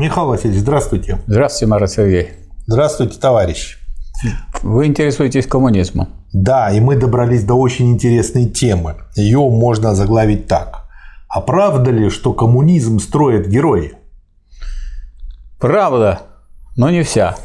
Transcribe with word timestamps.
Михаил 0.00 0.28
Васильевич, 0.28 0.62
здравствуйте. 0.62 1.18
Здравствуйте, 1.26 1.66
Марат 1.66 1.90
Сергей. 1.90 2.30
Здравствуйте, 2.66 3.20
товарищ. 3.20 3.76
Вы 4.62 4.86
интересуетесь 4.86 5.46
коммунизмом. 5.46 6.08
Да, 6.32 6.70
и 6.70 6.80
мы 6.80 6.96
добрались 6.96 7.44
до 7.44 7.52
очень 7.52 7.90
интересной 7.90 8.46
темы. 8.46 8.96
Ее 9.14 9.40
можно 9.40 9.94
заглавить 9.94 10.46
так. 10.46 10.86
А 11.28 11.42
правда 11.42 11.90
ли, 11.90 12.08
что 12.08 12.32
коммунизм 12.32 12.98
строят 12.98 13.46
герои? 13.46 13.92
Правда, 15.58 16.22
но 16.76 16.88
не 16.88 17.02
вся. 17.02 17.36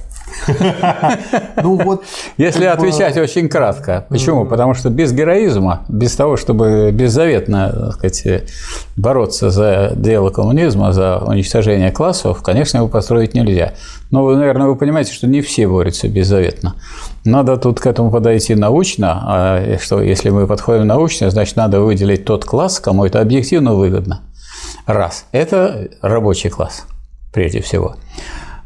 Ну 1.61 1.77
вот. 1.81 2.03
Если 2.37 2.65
отвечать 2.65 3.17
очень 3.17 3.49
кратко. 3.49 4.05
Почему? 4.09 4.45
Потому 4.45 4.73
что 4.73 4.89
без 4.89 5.13
героизма, 5.13 5.85
без 5.87 6.15
того, 6.15 6.37
чтобы 6.37 6.91
беззаветно 6.91 7.91
сказать, 7.93 8.43
бороться 8.95 9.49
за 9.49 9.93
дело 9.95 10.29
коммунизма, 10.29 10.91
за 10.91 11.17
уничтожение 11.17 11.91
классов, 11.91 12.41
конечно, 12.41 12.77
его 12.77 12.87
построить 12.87 13.33
нельзя. 13.33 13.73
Но, 14.11 14.23
вы, 14.23 14.35
наверное, 14.35 14.67
вы 14.67 14.75
понимаете, 14.75 15.13
что 15.13 15.27
не 15.27 15.41
все 15.41 15.67
борются 15.67 16.07
беззаветно. 16.07 16.75
Надо 17.23 17.57
тут 17.57 17.79
к 17.79 17.87
этому 17.87 18.11
подойти 18.11 18.55
научно, 18.55 19.23
а 19.25 19.77
что 19.81 20.01
если 20.01 20.29
мы 20.29 20.47
подходим 20.47 20.87
научно, 20.87 21.29
значит, 21.29 21.55
надо 21.55 21.81
выделить 21.81 22.25
тот 22.25 22.45
класс, 22.45 22.79
кому 22.79 23.05
это 23.05 23.21
объективно 23.21 23.73
выгодно. 23.73 24.21
Раз. 24.85 25.25
Это 25.31 25.89
рабочий 26.01 26.49
класс, 26.49 26.85
прежде 27.33 27.61
всего. 27.61 27.95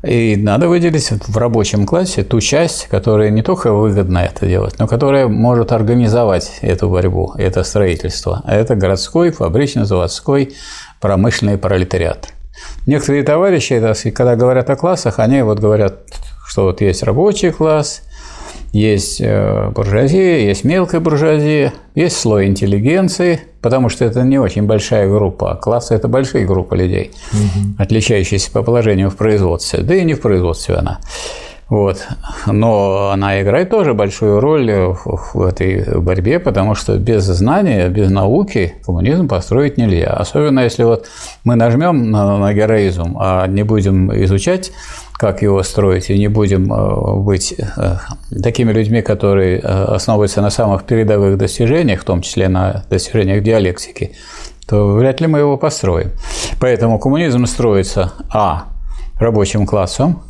И 0.01 0.37
надо 0.37 0.69
выделить 0.69 1.09
в 1.09 1.37
рабочем 1.37 1.85
классе 1.85 2.23
ту 2.23 2.39
часть, 2.39 2.87
которая 2.87 3.31
не 3.31 3.41
только 3.41 3.73
выгодно 3.73 4.19
это 4.19 4.45
делать, 4.45 4.79
но 4.79 4.87
которая 4.87 5.27
может 5.27 5.73
организовать 5.73 6.59
эту 6.61 6.89
борьбу, 6.89 7.33
это 7.37 7.63
строительство. 7.63 8.41
А 8.45 8.55
это 8.55 8.75
городской, 8.75 9.31
фабрично-заводской, 9.31 10.55
промышленный 11.01 11.57
пролетариат. 11.57 12.29
Некоторые 12.85 13.23
товарищи, 13.23 13.79
когда 14.11 14.35
говорят 14.35 14.69
о 14.69 14.75
классах, 14.75 15.19
они 15.19 15.41
вот 15.41 15.59
говорят, 15.59 15.99
что 16.47 16.63
вот 16.63 16.81
есть 16.81 17.03
рабочий 17.03 17.51
класс, 17.51 18.01
есть 18.71 19.19
э, 19.21 19.71
буржуазия, 19.73 20.39
есть 20.39 20.63
мелкая 20.63 21.01
буржуазия, 21.01 21.73
есть 21.95 22.17
слой 22.17 22.47
интеллигенции, 22.47 23.41
потому 23.61 23.89
что 23.89 24.05
это 24.05 24.23
не 24.23 24.37
очень 24.37 24.63
большая 24.63 25.09
группа, 25.09 25.51
а 25.51 25.55
классы– 25.55 25.93
это 25.95 26.07
большие 26.07 26.45
группы 26.45 26.77
людей, 26.77 27.11
угу. 27.33 27.75
отличающиеся 27.77 28.51
по 28.51 28.63
положению 28.63 29.09
в 29.09 29.15
производстве, 29.15 29.81
да 29.81 29.95
и 29.95 30.03
не 30.03 30.13
в 30.13 30.21
производстве 30.21 30.75
она. 30.75 30.99
Вот. 31.69 32.07
Но 32.47 33.11
она 33.11 33.41
играет 33.41 33.69
тоже 33.69 33.93
большую 33.93 34.39
роль 34.39 34.71
в 34.73 35.41
этой 35.41 35.99
борьбе, 35.99 36.39
потому 36.39 36.73
что 36.73 36.97
без 36.97 37.23
знания, 37.23 37.89
без 37.89 38.09
науки 38.09 38.73
коммунизм 38.83 39.27
построить 39.27 39.77
нельзя. 39.77 40.13
Особенно 40.13 40.61
если 40.61 40.83
вот 40.83 41.07
мы 41.43 41.55
нажмем 41.55 42.09
на, 42.09 42.37
на 42.37 42.53
героизм, 42.53 43.17
а 43.19 43.45
не 43.47 43.63
будем 43.63 44.11
изучать 44.23 44.71
как 45.19 45.41
его 45.41 45.61
строить, 45.63 46.09
и 46.09 46.17
не 46.17 46.29
будем 46.29 46.71
э, 46.71 47.15
быть 47.17 47.53
э, 47.57 47.97
такими 48.41 48.71
людьми, 48.71 49.01
которые 49.01 49.59
э, 49.59 49.61
основываются 49.61 50.41
на 50.41 50.49
самых 50.49 50.85
передовых 50.85 51.37
достижениях, 51.37 52.01
в 52.01 52.03
том 52.05 52.21
числе 52.21 52.47
на 52.47 52.85
достижениях 52.89 53.43
диалектики, 53.43 54.13
то 54.65 54.93
вряд 54.93 55.19
ли 55.19 55.27
мы 55.27 55.39
его 55.39 55.57
построим. 55.57 56.11
Поэтому 56.61 56.99
коммунизм 56.99 57.45
строится, 57.47 58.13
а, 58.33 58.67
рабочим 59.19 59.65
классом, 59.65 60.23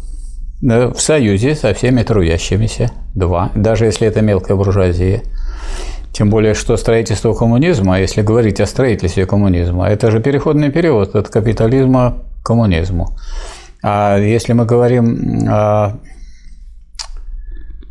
в 0.61 0.99
союзе 0.99 1.55
со 1.55 1.73
всеми 1.73 2.03
трудящимися, 2.03 2.91
два, 3.15 3.51
даже 3.55 3.85
если 3.85 4.07
это 4.07 4.21
мелкая 4.21 4.57
буржуазия, 4.57 5.21
тем 6.11 6.29
более, 6.29 6.53
что 6.53 6.75
строительство 6.75 7.33
коммунизма, 7.33 7.99
если 7.99 8.21
говорить 8.21 8.59
о 8.59 8.65
строительстве 8.65 9.25
коммунизма, 9.25 9.87
это 9.87 10.11
же 10.11 10.19
переходный 10.19 10.71
период 10.71 11.15
от 11.15 11.29
капитализма 11.29 12.23
к 12.41 12.45
коммунизму. 12.45 13.15
А 13.81 14.17
если 14.17 14.53
мы 14.53 14.65
говорим 14.65 15.47
о, 15.47 15.99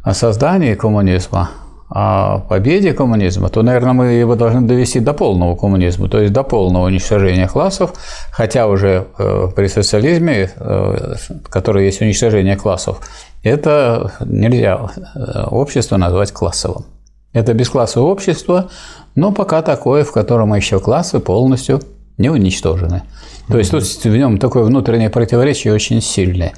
о 0.02 0.14
создании 0.14 0.74
коммунизма, 0.74 1.50
о 1.90 2.40
победе 2.40 2.92
коммунизма, 2.92 3.48
то, 3.48 3.62
наверное, 3.62 3.94
мы 3.94 4.06
его 4.06 4.34
должны 4.34 4.62
довести 4.62 5.00
до 5.00 5.14
полного 5.14 5.56
коммунизма, 5.56 6.08
то 6.08 6.20
есть 6.20 6.32
до 6.32 6.42
полного 6.42 6.86
уничтожения 6.86 7.48
классов, 7.48 7.94
хотя 8.30 8.66
уже 8.66 9.06
э, 9.18 9.48
при 9.56 9.68
социализме, 9.68 10.50
э, 10.54 11.14
который 11.48 11.86
есть 11.86 12.02
уничтожение 12.02 12.56
классов, 12.56 13.00
это 13.42 14.12
нельзя 14.20 14.90
э, 15.14 15.44
общество 15.50 15.96
назвать 15.96 16.32
классовым. 16.32 16.84
Это 17.32 17.54
бесклассовое 17.54 18.10
общество, 18.10 18.68
но 19.14 19.32
пока 19.32 19.62
такое, 19.62 20.04
в 20.04 20.12
котором 20.12 20.54
еще 20.54 20.80
классы 20.80 21.20
полностью 21.20 21.80
не 22.18 22.30
уничтожены. 22.30 23.02
То 23.48 23.58
есть 23.58 23.70
тут 23.70 23.84
в 23.84 24.16
нем 24.16 24.38
такое 24.38 24.64
внутреннее 24.64 25.08
противоречие 25.08 25.72
очень 25.72 26.02
сильное. 26.02 26.52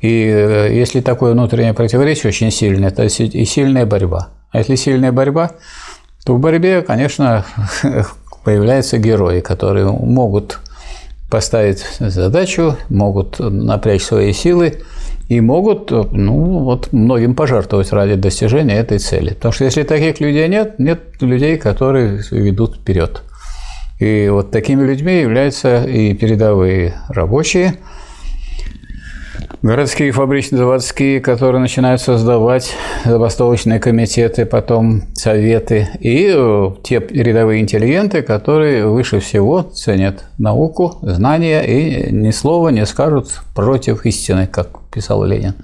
И 0.00 0.24
э, 0.26 0.74
если 0.74 1.00
такое 1.00 1.32
внутреннее 1.32 1.72
противоречие 1.72 2.28
очень 2.28 2.50
сильное, 2.50 2.90
то 2.90 3.04
и 3.04 3.44
сильная 3.44 3.86
борьба. 3.86 4.30
А 4.50 4.58
если 4.58 4.74
сильная 4.74 5.12
борьба, 5.12 5.52
то 6.24 6.34
в 6.34 6.40
борьбе, 6.40 6.82
конечно, 6.82 7.44
появляются 8.44 8.98
герои, 8.98 9.40
которые 9.40 9.86
могут 9.86 10.58
поставить 11.30 11.84
задачу, 11.98 12.76
могут 12.88 13.38
напрячь 13.38 14.02
свои 14.02 14.32
силы 14.32 14.80
и 15.28 15.40
могут 15.40 15.90
ну, 15.90 16.58
вот, 16.58 16.92
многим 16.92 17.34
пожертвовать 17.34 17.92
ради 17.92 18.16
достижения 18.16 18.74
этой 18.74 18.98
цели. 18.98 19.30
Потому 19.30 19.52
что 19.52 19.64
если 19.64 19.84
таких 19.84 20.20
людей 20.20 20.48
нет, 20.48 20.78
нет 20.78 21.00
людей, 21.20 21.56
которые 21.56 22.22
ведут 22.30 22.76
вперед. 22.76 23.22
И 24.02 24.28
вот 24.30 24.50
такими 24.50 24.84
людьми 24.84 25.20
являются 25.20 25.84
и 25.84 26.12
передовые 26.12 26.94
рабочие, 27.08 27.74
городские 29.62 30.10
фабрично-заводские, 30.10 31.20
которые 31.20 31.60
начинают 31.60 32.00
создавать 32.00 32.72
забастовочные 33.04 33.78
комитеты, 33.78 34.44
потом 34.44 35.02
советы, 35.14 35.88
и 36.00 36.32
э, 36.34 36.70
те 36.82 36.98
передовые 36.98 37.60
интеллигенты, 37.60 38.22
которые 38.22 38.88
выше 38.88 39.20
всего 39.20 39.62
ценят 39.62 40.24
науку, 40.36 40.98
знания 41.02 41.62
и 41.62 42.12
ни 42.12 42.32
слова 42.32 42.70
не 42.70 42.84
скажут 42.86 43.40
против 43.54 44.04
истины, 44.04 44.48
как 44.48 44.80
писал 44.92 45.24
Ленин. 45.24 45.54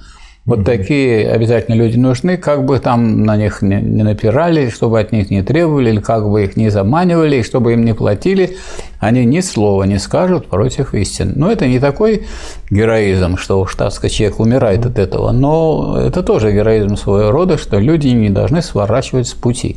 Вот 0.49 0.65
такие 0.65 1.31
обязательно 1.31 1.75
люди 1.75 1.99
нужны, 1.99 2.39
как 2.39 2.65
бы 2.65 2.79
там 2.79 3.23
на 3.25 3.37
них 3.37 3.61
не, 3.61 3.83
не 3.83 4.03
напирали, 4.03 4.71
чтобы 4.71 4.99
от 4.99 5.13
них 5.13 5.31
не 5.31 5.43
требовали, 5.43 5.91
или 5.91 6.01
как 6.01 6.27
бы 6.27 6.43
их 6.43 6.57
не 6.57 6.71
заманивали, 6.71 7.37
и 7.37 7.43
чтобы 7.43 7.75
им 7.75 7.85
не 7.85 7.93
платили, 7.93 8.57
они 8.99 9.27
ни 9.27 9.41
слова 9.41 9.83
не 9.83 9.99
скажут 9.99 10.49
против 10.49 10.95
истины. 10.95 11.35
Но 11.37 11.53
это 11.53 11.67
не 11.67 11.79
такой 11.79 12.27
героизм, 12.71 13.37
что 13.37 13.61
уж, 13.61 13.75
так 13.75 13.93
человек 13.93 14.41
умирает 14.41 14.87
от 14.87 14.99
этого, 14.99 15.33
но 15.33 15.99
это 16.01 16.23
тоже 16.23 16.51
героизм 16.51 16.97
своего 16.97 17.31
рода, 17.31 17.59
что 17.59 17.79
люди 17.79 18.09
не 18.09 18.31
должны 18.31 18.63
сворачивать 18.63 19.29
с 19.29 19.35
пути. 19.35 19.77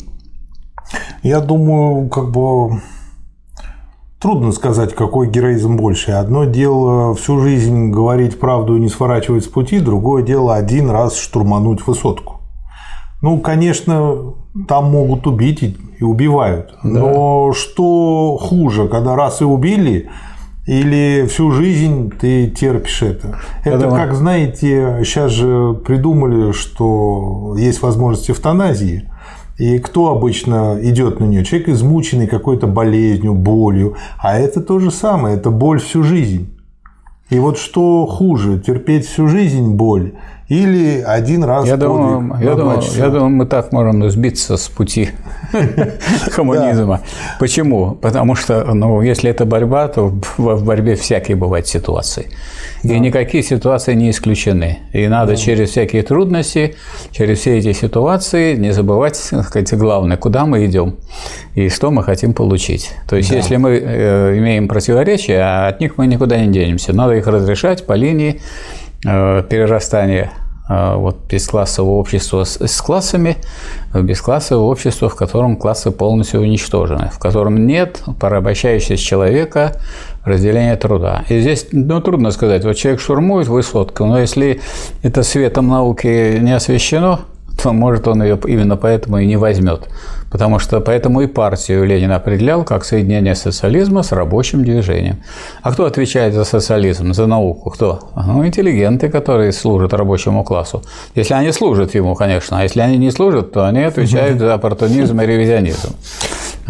Я 1.21 1.41
думаю, 1.41 2.07
как 2.07 2.31
бы 2.31 2.79
Трудно 4.21 4.51
сказать, 4.51 4.93
какой 4.93 5.29
героизм 5.29 5.77
больше. 5.77 6.11
Одно 6.11 6.45
дело 6.45 7.15
всю 7.15 7.39
жизнь 7.39 7.89
говорить 7.89 8.39
правду 8.39 8.77
и 8.77 8.79
не 8.79 8.87
сворачивать 8.87 9.45
с 9.45 9.47
пути, 9.47 9.79
другое 9.79 10.21
дело 10.21 10.55
один 10.55 10.91
раз 10.91 11.17
штурмануть 11.17 11.87
высотку. 11.87 12.41
Ну, 13.23 13.39
конечно, 13.39 14.35
там 14.67 14.91
могут 14.91 15.25
убить 15.25 15.63
и 15.63 16.03
убивают. 16.03 16.75
Да. 16.83 16.99
Но 16.99 17.53
что 17.53 18.37
хуже, 18.39 18.87
когда 18.87 19.15
раз 19.15 19.41
и 19.41 19.45
убили, 19.45 20.11
или 20.67 21.25
всю 21.27 21.51
жизнь 21.51 22.11
ты 22.11 22.47
терпишь 22.47 23.01
это. 23.01 23.39
Это 23.63 23.79
думаю... 23.79 23.95
как, 23.95 24.13
знаете, 24.13 24.99
сейчас 25.03 25.31
же 25.31 25.73
придумали, 25.73 26.51
что 26.51 27.55
есть 27.57 27.81
возможность 27.81 28.29
эвтаназии. 28.29 29.10
И 29.61 29.77
кто 29.77 30.09
обычно 30.09 30.79
идет 30.81 31.19
на 31.19 31.25
нее? 31.25 31.45
Человек 31.45 31.69
измученный 31.69 32.25
какой-то 32.25 32.65
болезнью, 32.65 33.35
болью. 33.35 33.95
А 34.17 34.35
это 34.35 34.59
то 34.59 34.79
же 34.79 34.89
самое, 34.89 35.37
это 35.37 35.51
боль 35.51 35.79
всю 35.79 36.01
жизнь. 36.01 36.51
И 37.29 37.37
вот 37.37 37.59
что 37.59 38.07
хуже, 38.07 38.59
терпеть 38.59 39.05
всю 39.05 39.27
жизнь 39.27 39.75
боль 39.75 40.13
или 40.51 40.99
один 40.99 41.45
раз 41.45 41.65
я 41.65 41.77
думаю, 41.77 42.35
я 42.41 42.55
думаю, 42.55 42.81
я 42.97 43.07
думаю, 43.07 43.29
мы 43.29 43.45
так 43.45 43.71
можем 43.71 44.09
сбиться 44.11 44.57
с 44.57 44.67
пути 44.67 45.11
коммунизма. 46.35 46.99
Почему? 47.39 47.91
Потому 47.91 48.35
что, 48.35 48.65
ну, 48.73 49.01
если 49.01 49.29
это 49.29 49.45
борьба, 49.45 49.87
то 49.87 50.11
в 50.37 50.65
борьбе 50.65 50.95
всякие 50.95 51.37
бывают 51.37 51.67
ситуации. 51.67 52.31
И 52.83 52.99
никакие 52.99 53.43
ситуации 53.43 53.93
не 53.93 54.09
исключены. 54.09 54.79
И 54.91 55.07
надо 55.07 55.37
через 55.37 55.69
всякие 55.69 56.03
трудности, 56.03 56.75
через 57.11 57.39
все 57.39 57.57
эти 57.57 57.71
ситуации 57.71 58.57
не 58.57 58.73
забывать, 58.73 59.15
сказать, 59.15 59.73
главное, 59.77 60.17
куда 60.17 60.45
мы 60.45 60.65
идем 60.65 60.97
и 61.55 61.69
что 61.69 61.91
мы 61.91 62.03
хотим 62.03 62.33
получить. 62.33 62.91
То 63.07 63.15
есть, 63.15 63.31
если 63.31 63.55
мы 63.55 63.79
э, 63.81 64.37
имеем 64.37 64.67
противоречия, 64.67 65.39
а 65.39 65.67
от 65.69 65.79
них 65.79 65.97
мы 65.97 66.07
никуда 66.07 66.37
не 66.45 66.51
денемся. 66.51 66.91
Надо 66.91 67.13
их 67.13 67.25
разрешать 67.25 67.85
по 67.85 67.93
линии 67.93 68.41
э, 69.05 69.43
перерастания 69.49 70.29
вот 70.95 71.17
бесклассового 71.29 71.97
общества 71.97 72.43
с, 72.43 72.57
с 72.59 72.81
классами, 72.81 73.37
бесклассовое 73.93 74.63
общество, 74.63 75.09
в 75.09 75.15
котором 75.15 75.57
классы 75.57 75.91
полностью 75.91 76.41
уничтожены, 76.41 77.09
в 77.13 77.19
котором 77.19 77.65
нет 77.65 78.01
порабощающегося 78.19 78.97
человека, 78.97 79.77
разделение 80.23 80.75
труда. 80.75 81.23
И 81.29 81.39
здесь, 81.39 81.67
ну, 81.71 81.99
трудно 82.01 82.31
сказать, 82.31 82.63
вот 82.63 82.73
человек 82.73 83.01
штурмует 83.01 83.47
высотку, 83.47 84.05
но 84.05 84.19
если 84.19 84.61
это 85.01 85.23
светом 85.23 85.67
науки 85.67 86.37
не 86.39 86.55
освещено, 86.55 87.21
то, 87.63 87.73
может, 87.73 88.07
он 88.07 88.23
ее 88.23 88.39
именно 88.45 88.77
поэтому 88.77 89.19
и 89.19 89.25
не 89.25 89.37
возьмет. 89.37 89.87
Потому 90.31 90.59
что 90.59 90.79
поэтому 90.79 91.21
и 91.21 91.27
партию 91.27 91.85
Ленин 91.85 92.11
определял 92.11 92.63
как 92.63 92.85
соединение 92.85 93.35
социализма 93.35 94.01
с 94.01 94.11
рабочим 94.11 94.63
движением. 94.63 95.17
А 95.61 95.71
кто 95.71 95.85
отвечает 95.85 96.33
за 96.33 96.45
социализм, 96.45 97.13
за 97.13 97.27
науку? 97.27 97.69
Кто? 97.69 97.99
Ну, 98.15 98.45
интеллигенты, 98.45 99.09
которые 99.09 99.51
служат 99.51 99.93
рабочему 99.93 100.43
классу. 100.43 100.81
Если 101.15 101.33
они 101.33 101.51
служат 101.51 101.93
ему, 101.95 102.15
конечно. 102.15 102.59
А 102.59 102.63
если 102.63 102.79
они 102.79 102.97
не 102.97 103.11
служат, 103.11 103.51
то 103.51 103.67
они 103.67 103.83
отвечают 103.83 104.39
за 104.39 104.53
оппортунизм 104.53 105.19
и 105.19 105.25
ревизионизм. 105.25 105.89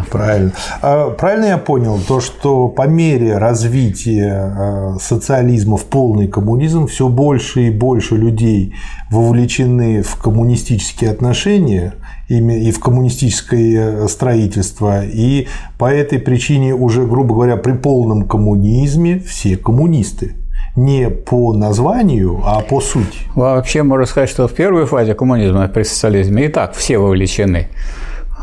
Правильно. 0.09 0.53
А, 0.81 1.09
правильно 1.11 1.45
я 1.45 1.57
понял 1.57 1.99
то, 2.07 2.19
что 2.19 2.67
по 2.67 2.87
мере 2.87 3.37
развития 3.37 4.33
а, 4.33 4.97
социализма 4.99 5.77
в 5.77 5.85
полный 5.85 6.27
коммунизм 6.27 6.87
все 6.87 7.07
больше 7.09 7.67
и 7.67 7.69
больше 7.69 8.15
людей 8.15 8.73
вовлечены 9.09 10.01
в 10.01 10.15
коммунистические 10.17 11.11
отношения 11.11 11.93
и 12.27 12.71
в 12.71 12.79
коммунистическое 12.79 14.07
строительство, 14.07 15.03
и 15.03 15.47
по 15.77 15.91
этой 15.91 16.17
причине 16.17 16.73
уже, 16.73 17.05
грубо 17.05 17.33
говоря, 17.35 17.57
при 17.57 17.73
полном 17.73 18.25
коммунизме 18.25 19.19
все 19.19 19.57
коммунисты 19.57 20.35
не 20.75 21.09
по 21.09 21.53
названию, 21.53 22.41
а 22.45 22.61
по 22.61 22.79
сути. 22.79 23.19
Вообще 23.35 23.83
можно 23.83 24.05
сказать, 24.05 24.29
что 24.29 24.47
в 24.47 24.53
первой 24.53 24.85
фазе 24.85 25.13
коммунизма 25.13 25.67
при 25.67 25.83
социализме 25.83 26.45
и 26.45 26.47
так 26.47 26.73
все 26.73 26.97
вовлечены 26.97 27.67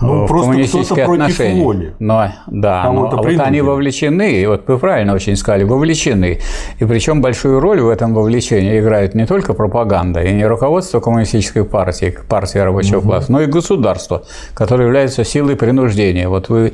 ну, 0.00 0.26
просто 0.26 0.50
коммунистические 0.50 1.04
отношения. 1.04 1.62
воли. 1.62 1.94
Но, 1.98 2.28
да, 2.46 2.82
а 2.82 2.92
но 2.92 3.08
вот 3.08 3.26
они 3.26 3.60
вовлечены, 3.60 4.40
и 4.40 4.46
вот 4.46 4.68
вы 4.68 4.78
правильно 4.78 5.14
очень 5.14 5.36
сказали, 5.36 5.64
вовлечены. 5.64 6.40
И 6.78 6.84
причем 6.84 7.20
большую 7.20 7.60
роль 7.60 7.80
в 7.80 7.88
этом 7.88 8.14
вовлечении 8.14 8.78
играет 8.78 9.14
не 9.14 9.26
только 9.26 9.54
пропаганда 9.54 10.22
и 10.22 10.32
не 10.32 10.46
руководство 10.46 11.00
коммунистической 11.00 11.64
партии, 11.64 12.16
партии 12.28 12.58
рабочего 12.58 12.98
угу. 12.98 13.08
класса, 13.08 13.32
но 13.32 13.40
и 13.40 13.46
государство, 13.46 14.22
которое 14.54 14.84
является 14.84 15.24
силой 15.24 15.56
принуждения. 15.56 16.28
Вот 16.28 16.48
вы 16.48 16.72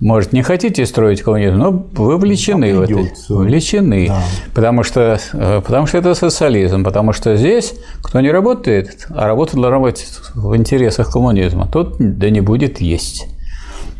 может, 0.00 0.32
не 0.32 0.42
хотите 0.42 0.86
строить 0.86 1.20
коммунизм, 1.20 1.58
но 1.58 1.86
вовлечены 1.92 2.74
в 2.74 2.80
это. 2.80 2.94
Вовлечены. 3.28 4.08
Да. 4.08 4.22
Потому, 4.54 4.82
что, 4.82 5.20
э, 5.34 5.60
потому 5.60 5.86
что 5.86 5.98
это 5.98 6.14
социализм. 6.14 6.82
Потому 6.84 7.12
что 7.12 7.36
здесь, 7.36 7.74
кто 8.02 8.20
не 8.20 8.30
работает, 8.30 9.06
а 9.10 9.26
работа 9.26 9.56
должна 9.58 9.78
быть 9.78 10.06
в 10.34 10.56
интересах 10.56 11.12
коммунизма, 11.12 11.68
тот 11.70 11.96
да 11.98 12.30
не 12.30 12.40
будет 12.40 12.59
есть. 12.80 13.26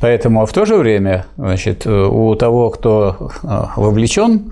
Поэтому 0.01 0.47
в 0.47 0.53
то 0.53 0.65
же 0.65 0.77
время 0.77 1.27
значит, 1.37 1.87
у 1.87 2.35
того, 2.35 2.71
кто 2.71 3.31
э, 3.43 3.65
вовлечен 3.77 4.51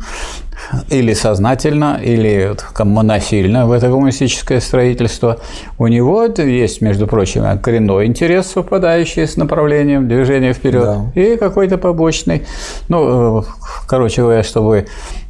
или 0.91 1.15
сознательно, 1.15 1.99
или 2.03 2.55
насильно 2.85 3.67
в 3.67 3.73
это 3.73 3.89
коммунистическое 3.89 4.61
строительство, 4.61 5.39
у 5.79 5.87
него 5.87 6.27
есть, 6.27 6.83
между 6.83 7.07
прочим, 7.07 7.59
коренной 7.61 8.07
интерес, 8.07 8.49
совпадающий 8.49 9.27
с 9.27 9.37
направлением 9.37 10.07
движения 10.07 10.53
вперед, 10.53 10.85
да. 10.85 11.21
и 11.21 11.37
какой-то 11.37 11.79
побочный. 11.79 12.43
Ну, 12.89 13.41
э, 13.41 13.43
короче 13.87 14.21
говоря, 14.21 14.43
чтобы 14.43 14.87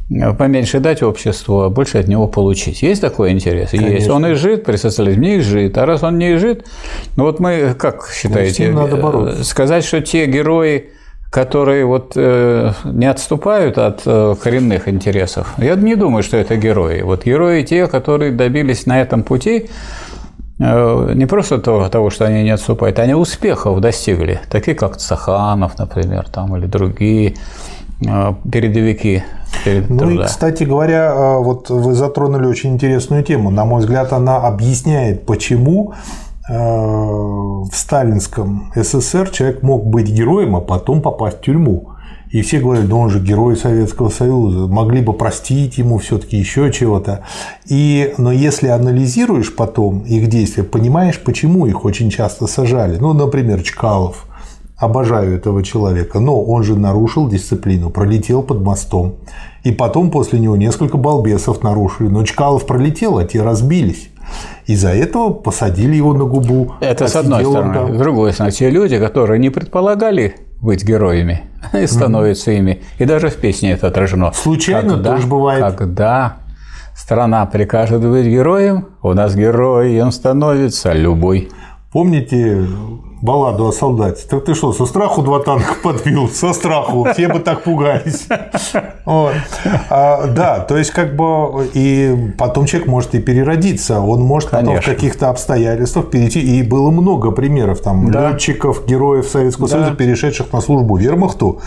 поменьше 0.08 0.80
дать 0.80 1.02
обществу, 1.02 1.62
а 1.62 1.70
больше 1.70 1.98
от 1.98 2.08
него 2.08 2.26
получить. 2.26 2.82
Есть 2.82 3.00
такой 3.00 3.30
интерес? 3.30 3.70
Конечно. 3.70 3.92
Есть. 3.92 4.08
Он 4.08 4.26
и 4.26 4.34
жит 4.34 4.64
при 4.64 4.76
социализме, 4.76 5.36
и 5.36 5.40
жит. 5.40 5.76
А 5.76 5.86
раз 5.86 6.02
он 6.02 6.18
не 6.18 6.38
жит, 6.38 6.64
ну 7.16 7.24
вот 7.24 7.40
мы, 7.40 7.74
как 7.78 8.08
считаете, 8.10 8.70
надо 8.70 8.96
бороться. 8.96 9.44
сказать, 9.44 9.84
что 9.84 10.00
те 10.00 10.26
герои, 10.26 10.90
которые 11.30 11.84
вот 11.84 12.12
э, 12.16 12.72
не 12.84 13.06
отступают 13.06 13.76
от 13.76 14.02
э, 14.06 14.34
коренных 14.42 14.88
интересов, 14.88 15.52
я 15.58 15.74
не 15.74 15.94
думаю, 15.94 16.22
что 16.22 16.38
это 16.38 16.56
герои. 16.56 17.02
Вот 17.02 17.26
герои 17.26 17.62
те, 17.62 17.86
которые 17.86 18.32
добились 18.32 18.86
на 18.86 19.02
этом 19.02 19.22
пути 19.22 19.68
э, 20.58 21.12
не 21.14 21.26
просто 21.26 21.58
того, 21.58 21.86
того, 21.90 22.08
что 22.08 22.24
они 22.24 22.44
не 22.44 22.50
отступают, 22.50 22.98
они 22.98 23.12
успехов 23.12 23.78
достигли, 23.80 24.40
такие 24.50 24.74
как 24.74 24.96
Цаханов, 24.96 25.78
например, 25.78 26.26
там, 26.30 26.56
или 26.56 26.64
другие 26.64 27.34
передовики 28.50 29.22
ну 29.88 29.98
труда. 29.98 30.24
и, 30.24 30.26
кстати 30.26 30.64
говоря, 30.64 31.12
а, 31.12 31.38
вот 31.38 31.70
вы 31.70 31.94
затронули 31.94 32.46
очень 32.46 32.74
интересную 32.74 33.22
тему. 33.22 33.50
На 33.50 33.64
мой 33.64 33.80
взгляд, 33.80 34.12
она 34.12 34.36
объясняет, 34.36 35.26
почему 35.26 35.94
а, 36.48 36.54
в 36.54 37.70
сталинском 37.72 38.72
СССР 38.74 39.30
человек 39.30 39.62
мог 39.62 39.86
быть 39.86 40.08
героем, 40.08 40.56
а 40.56 40.60
потом 40.60 41.02
попасть 41.02 41.38
в 41.38 41.40
тюрьму. 41.42 41.90
И 42.30 42.42
все 42.42 42.60
говорят, 42.60 42.88
да 42.88 42.94
он 42.94 43.08
же 43.08 43.20
герой 43.20 43.56
Советского 43.56 44.10
Союза, 44.10 44.66
могли 44.66 45.00
бы 45.00 45.14
простить 45.14 45.78
ему 45.78 45.96
все-таки 45.96 46.36
еще 46.36 46.70
чего-то. 46.70 47.24
И, 47.66 48.12
но 48.18 48.30
если 48.30 48.68
анализируешь 48.68 49.56
потом 49.56 50.00
их 50.00 50.28
действия, 50.28 50.62
понимаешь, 50.62 51.18
почему 51.18 51.66
их 51.66 51.86
очень 51.86 52.10
часто 52.10 52.46
сажали. 52.46 52.98
Ну, 52.98 53.14
например, 53.14 53.62
Чкалов 53.62 54.27
обожаю 54.78 55.34
этого 55.34 55.62
человека, 55.62 56.20
но 56.20 56.40
он 56.40 56.62
же 56.62 56.78
нарушил 56.78 57.28
дисциплину, 57.28 57.90
пролетел 57.90 58.42
под 58.42 58.62
мостом. 58.62 59.16
И 59.64 59.72
потом 59.72 60.10
после 60.10 60.38
него 60.38 60.56
несколько 60.56 60.96
балбесов 60.96 61.62
нарушили. 61.62 62.08
Но 62.08 62.24
Чкалов 62.24 62.64
пролетел, 62.66 63.18
а 63.18 63.24
те 63.24 63.42
разбились. 63.42 64.10
Из-за 64.66 64.90
этого 64.90 65.30
посадили 65.30 65.96
его 65.96 66.12
на 66.12 66.24
губу. 66.24 66.74
Это 66.80 67.08
с 67.08 67.16
одной 67.16 67.44
стороны. 67.44 67.74
Там. 67.74 67.94
С 67.94 67.98
другой 67.98 68.32
стороны, 68.32 68.52
те 68.52 68.70
люди, 68.70 68.98
которые 68.98 69.40
не 69.40 69.50
предполагали 69.50 70.36
быть 70.60 70.84
героями, 70.84 71.42
и 71.72 71.86
становятся 71.86 72.52
mm-hmm. 72.52 72.58
ими. 72.58 72.82
И 72.98 73.04
даже 73.04 73.30
в 73.30 73.36
песне 73.36 73.72
это 73.72 73.88
отражено. 73.88 74.32
Случайно 74.32 74.94
когда, 74.94 75.14
тоже 75.14 75.26
бывает. 75.26 75.74
Когда 75.76 76.36
страна 76.94 77.46
прикажет 77.46 78.02
быть 78.02 78.26
героем, 78.26 78.88
у 79.02 79.12
нас 79.12 79.34
героем 79.34 80.12
становится 80.12 80.92
любой. 80.92 81.48
Помните 81.90 82.66
балладу 83.20 83.68
о 83.68 83.72
солдате. 83.72 84.26
Так 84.28 84.44
ты 84.44 84.54
что, 84.54 84.72
со 84.72 84.86
страху 84.86 85.22
два 85.22 85.40
танка 85.40 85.74
подбил? 85.82 86.28
Со 86.28 86.52
страху. 86.52 87.08
Все 87.12 87.28
бы 87.28 87.40
так 87.40 87.64
пугались. 87.64 88.26
Вот. 89.04 89.32
А, 89.88 90.26
да, 90.26 90.60
то 90.60 90.76
есть 90.76 90.90
как 90.90 91.16
бы 91.16 91.70
и 91.72 92.34
потом 92.36 92.66
человек 92.66 92.88
может 92.88 93.14
и 93.14 93.20
переродиться. 93.20 94.00
Он 94.00 94.20
может 94.20 94.50
потом 94.50 94.76
в 94.76 94.84
каких-то 94.84 95.30
обстоятельствах 95.30 96.10
перейти. 96.10 96.40
И 96.40 96.62
было 96.62 96.90
много 96.90 97.30
примеров 97.30 97.80
там 97.80 98.10
да. 98.10 98.30
летчиков, 98.30 98.84
героев 98.86 99.26
Советского 99.26 99.68
да. 99.68 99.76
Союза, 99.76 99.94
перешедших 99.94 100.52
на 100.52 100.60
службу 100.60 100.96
вермахту, 100.96 101.60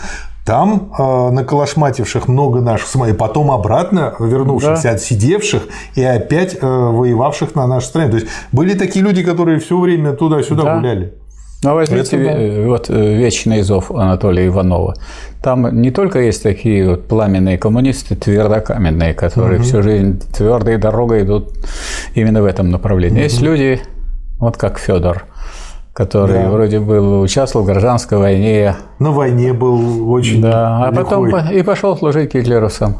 там 0.44 0.92
э, 0.98 1.30
наколошмативших 1.30 2.28
много 2.28 2.60
наших 2.60 2.88
и 3.08 3.12
потом 3.12 3.50
обратно 3.50 4.14
вернувшихся, 4.18 4.84
да. 4.84 4.90
отсидевших 4.90 5.62
и 5.94 6.02
опять 6.02 6.56
э, 6.60 6.66
воевавших 6.66 7.54
на 7.54 7.66
нашей 7.66 7.86
стране. 7.86 8.10
То 8.10 8.16
есть 8.16 8.28
были 8.50 8.74
такие 8.74 9.04
люди, 9.04 9.22
которые 9.22 9.60
все 9.60 9.78
время 9.78 10.12
туда-сюда 10.12 10.62
да. 10.64 10.76
гуляли. 10.76 11.14
Ну, 11.62 11.74
возьмите 11.74 12.16
Это, 12.16 12.62
да. 12.62 12.68
вот 12.68 12.90
э, 12.90 13.14
«Вечный 13.14 13.62
зов» 13.62 13.92
Анатолия 13.92 14.48
Иванова. 14.48 14.94
Там 15.40 15.80
не 15.80 15.92
только 15.92 16.20
есть 16.20 16.42
такие 16.42 16.88
вот 16.88 17.06
пламенные 17.06 17.56
коммунисты, 17.56 18.16
твердокаменные, 18.16 19.14
которые 19.14 19.60
угу. 19.60 19.64
всю 19.64 19.82
жизнь 19.82 20.20
твердой 20.32 20.76
дорогой 20.76 21.22
идут 21.22 21.52
именно 22.14 22.42
в 22.42 22.46
этом 22.46 22.70
направлении. 22.70 23.18
Угу. 23.18 23.22
Есть 23.22 23.40
люди, 23.40 23.80
вот 24.38 24.56
как 24.56 24.78
Федор, 24.78 25.24
который 25.92 26.42
да. 26.42 26.50
вроде 26.50 26.80
был 26.80 27.20
участвовал 27.20 27.64
в 27.64 27.68
гражданской 27.68 28.18
войне. 28.18 28.74
На 28.98 29.12
войне 29.12 29.52
был 29.52 30.10
очень. 30.10 30.42
Да, 30.42 30.86
а 30.86 30.92
потом 30.92 31.28
и 31.48 31.62
пошел 31.62 31.96
служить 31.96 32.34
гитлеровцам. 32.34 32.96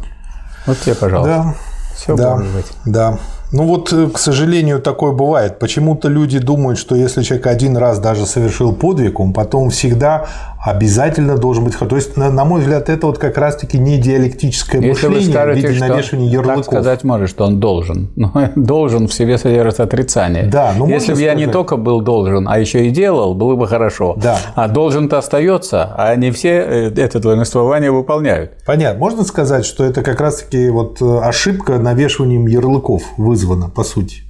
Вот 0.66 0.78
тебе, 0.78 0.94
пожалуйста. 0.94 1.36
Да. 1.36 1.54
Все 1.96 2.16
да, 2.16 2.36
может 2.36 2.54
быть. 2.54 2.66
Да. 2.86 3.18
Ну 3.52 3.66
вот, 3.66 3.92
э, 3.92 4.08
к 4.08 4.18
сожалению, 4.18 4.80
такое 4.80 5.12
бывает. 5.12 5.58
Почему-то 5.58 6.08
люди 6.08 6.38
думают, 6.38 6.78
что 6.78 6.96
если 6.96 7.22
человек 7.22 7.46
один 7.46 7.76
раз 7.76 7.98
даже 7.98 8.24
совершил 8.24 8.72
подвиг, 8.72 9.20
он 9.20 9.34
потом 9.34 9.68
всегда 9.68 10.26
обязательно 10.64 11.36
должен 11.36 11.64
быть... 11.64 11.76
То 11.76 11.96
есть, 11.96 12.16
на, 12.16 12.30
на 12.30 12.44
мой 12.44 12.60
взгляд, 12.60 12.88
это 12.88 13.06
вот 13.06 13.18
как 13.18 13.36
раз-таки 13.36 13.78
не 13.78 13.98
диалектическое 13.98 14.80
Если 14.80 15.08
мышление 15.08 15.26
вы 15.26 15.32
скажете, 15.32 15.66
в 15.66 15.70
виде 15.70 15.80
навешивания 15.80 16.30
ярлыков. 16.30 16.56
Так 16.56 16.64
сказать 16.64 17.04
может, 17.04 17.30
что 17.30 17.44
он 17.44 17.58
должен. 17.58 18.10
Но 18.16 18.32
должен 18.54 19.08
в 19.08 19.14
себе 19.14 19.38
содержит 19.38 19.80
отрицание. 19.80 20.44
Да, 20.44 20.72
ну, 20.76 20.88
Если 20.88 21.14
бы 21.14 21.20
я 21.20 21.34
не 21.34 21.46
только 21.46 21.76
был 21.76 22.00
должен, 22.00 22.48
а 22.48 22.58
еще 22.58 22.86
и 22.86 22.90
делал, 22.90 23.34
было 23.34 23.56
бы 23.56 23.66
хорошо. 23.66 24.14
Да. 24.16 24.38
А 24.54 24.68
должен-то 24.68 25.18
остается, 25.18 25.94
а 25.96 26.14
не 26.14 26.30
все 26.30 26.50
э, 26.50 26.92
это 26.94 27.18
долженствование 27.18 27.90
выполняют. 27.90 28.52
Понятно. 28.64 29.00
Можно 29.00 29.24
сказать, 29.24 29.64
что 29.64 29.84
это 29.84 30.02
как 30.02 30.20
раз-таки 30.20 30.70
вот 30.70 31.02
э, 31.02 31.18
ошибка 31.22 31.78
навешиванием 31.78 32.46
ярлыков 32.46 33.02
вызвана, 33.16 33.68
по 33.68 33.82
сути? 33.82 34.22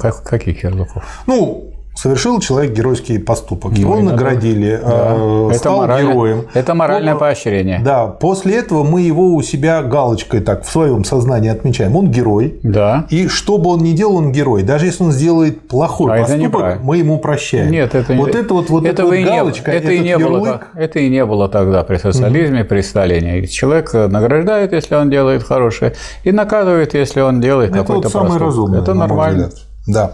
Как, 0.00 0.22
каких 0.22 0.62
ярлыков? 0.62 1.02
Ну, 1.26 1.69
совершил 1.94 2.40
человек 2.40 2.72
геройский 2.72 3.18
поступок. 3.18 3.72
Его 3.76 3.96
Ну, 3.96 4.10
наградили, 4.10 4.80
да. 4.82 5.14
э, 5.16 5.46
Это 5.50 5.58
стал 5.58 5.78
моральное- 5.78 6.12
героем. 6.12 6.46
Это 6.54 6.74
моральное 6.74 7.12
Он- 7.14 7.18
поощрение. 7.20 7.80
Да, 7.84 8.06
после 8.06 8.56
этого 8.58 8.84
мы 8.84 9.02
его 9.02 9.34
у 9.34 9.42
себя 9.42 9.82
галочкой 9.82 10.40
так 10.40 10.64
в 10.64 10.70
своем 10.70 11.04
сознании 11.04 11.50
отмечаем. 11.50 11.94
Он 11.96 12.10
герой. 12.10 12.58
Да. 12.62 13.06
И 13.10 13.28
что 13.28 13.58
бы 13.58 13.70
он 13.70 13.80
ни 13.80 13.92
делал, 13.92 14.16
он 14.16 14.32
герой. 14.32 14.62
Даже 14.62 14.86
если 14.86 15.04
он 15.04 15.12
сделает 15.12 15.68
плохой 15.68 16.12
А 16.12 16.16
это 16.18 16.32
поступок, 16.32 16.80
мы 16.82 16.96
ему 16.98 17.18
прощаем. 17.18 17.70
Нет, 17.70 17.94
это 17.94 18.14
вот 18.14 18.34
это 18.34 18.54
вот, 18.54 18.70
вот 18.70 18.84
эта 18.84 18.92
этого 19.02 19.08
вот 19.08 19.14
и 19.14 19.18
не 19.18 19.24
было. 19.24 19.34
галочка, 19.36 19.70
это 19.70 19.92
и 19.92 19.98
не 19.98 20.16
было, 20.16 20.36
ярлык, 20.36 20.52
так- 20.52 20.68
это 20.76 20.98
и 21.00 21.08
не 21.10 21.26
было 21.26 21.48
тогда 21.48 21.82
при 21.82 21.98
социализме, 21.98 22.64
при 22.64 22.80
Сталине. 22.80 23.46
Человек 23.46 23.92
награждает, 23.92 24.72
если 24.72 24.94
он 24.94 25.10
делает 25.10 25.42
хорошее, 25.42 25.94
и 26.24 26.32
наказывает, 26.32 26.94
если 26.94 27.20
он 27.20 27.40
делает 27.40 27.70
это 27.70 27.80
какой-то 27.80 28.02
вот 28.08 28.12
самое 28.12 28.38
проступок. 28.38 28.46
разумное. 28.46 28.80
Это 28.80 28.94
нормально. 28.94 29.50
Да. 29.86 30.12